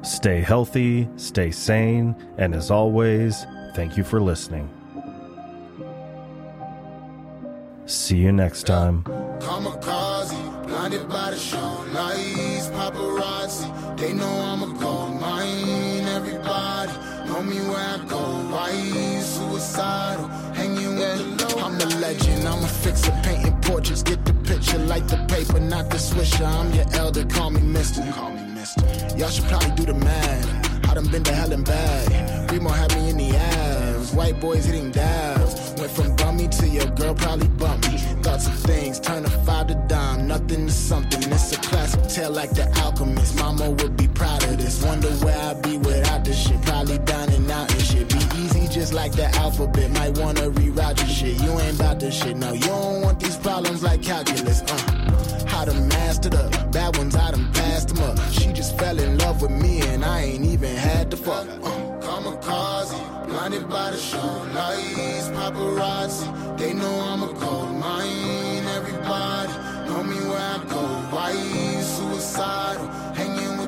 [0.06, 3.46] Stay healthy, stay sane, and as always,
[3.76, 4.70] thank you for listening.
[7.86, 9.04] See you next time.
[9.40, 13.98] Kamikaze, blinded by the show lights, paparazzi.
[13.98, 16.08] They know I'm a gold mine.
[16.08, 16.92] Everybody
[17.28, 18.20] know me where I go.
[18.54, 18.72] Why
[19.22, 20.30] suicidal,
[21.02, 22.48] I'm a legend.
[22.48, 24.04] I'm a fixer, painting portraits.
[24.04, 26.46] Get the picture, like the paper, not the swisher.
[26.46, 28.02] I'm your elder, call me Mister.
[28.12, 28.84] Call me Mister.
[29.18, 30.90] Y'all should probably do the math.
[30.90, 32.52] I done been to hell and back.
[32.52, 34.14] Remo had me in the ass.
[34.14, 35.74] White boys hitting dabs.
[35.80, 37.98] Went from bummy to your girl probably bump me.
[38.24, 40.09] Thoughts of things, turn a five to dime,
[40.40, 41.32] nothing to something.
[41.32, 43.36] It's a classic tale like the alchemist.
[43.38, 44.84] Mama would be proud of this.
[44.84, 46.62] Wonder where I'd be without this shit.
[46.64, 48.10] Probably dining out and shit.
[48.10, 49.92] Be easy just like the alphabet.
[49.92, 51.42] Might wanna reroute your shit.
[51.42, 52.38] You ain't about this shit.
[52.38, 54.62] No, you don't want these problems like calculus.
[54.62, 58.18] Uh, how to master the bad ones, I done passed them up.
[58.32, 61.48] She just fell in love with me and I ain't even had to fuck.
[61.48, 61.70] Uh,
[62.06, 66.58] kamikaze, blinded by the show lights, paparazzi.
[66.58, 68.66] They know I'm a gold mine.
[68.78, 69.69] Everybody
[70.00, 70.82] know me where I go.
[71.12, 71.34] Why
[71.82, 73.59] suicidal, hanging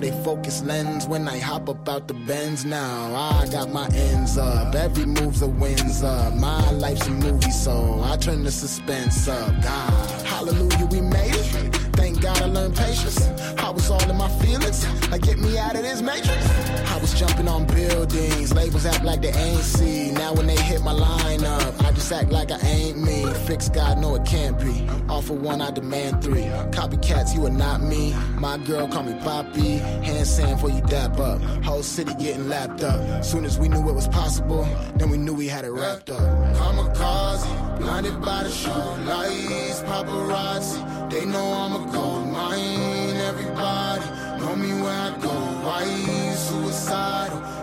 [0.00, 3.14] they focus lens when I hop up out the bends now.
[3.14, 6.34] I got my ends up, every move's a wins up.
[6.34, 9.50] My life's a movie, so I turn the suspense up.
[9.62, 11.15] God, hallelujah, we.
[12.26, 13.20] I learned patience.
[13.58, 16.50] I was all in my feelings, like get me out of this matrix.
[16.90, 20.10] I was jumping on buildings, labels act like they ain't see.
[20.12, 23.24] Now when they hit my lineup, I just act like I ain't me.
[23.46, 24.86] Fix God, no it can't be.
[25.08, 26.44] Offer one, I demand three.
[26.70, 28.14] Copycats, you are not me.
[28.38, 29.78] My girl call me Poppy.
[30.08, 31.40] Hand sand for you dap up.
[31.64, 33.24] Whole city getting lapped up.
[33.24, 34.64] Soon as we knew it was possible,
[34.96, 36.20] then we knew we had it wrapped up.
[36.56, 40.95] Kamikaze, blinded by the show lights, paparazzi.
[41.16, 43.16] They know I'm a gold mine.
[43.16, 44.04] Everybody
[44.38, 45.32] know me where I go.
[45.64, 45.84] Why
[46.34, 47.55] suicidal?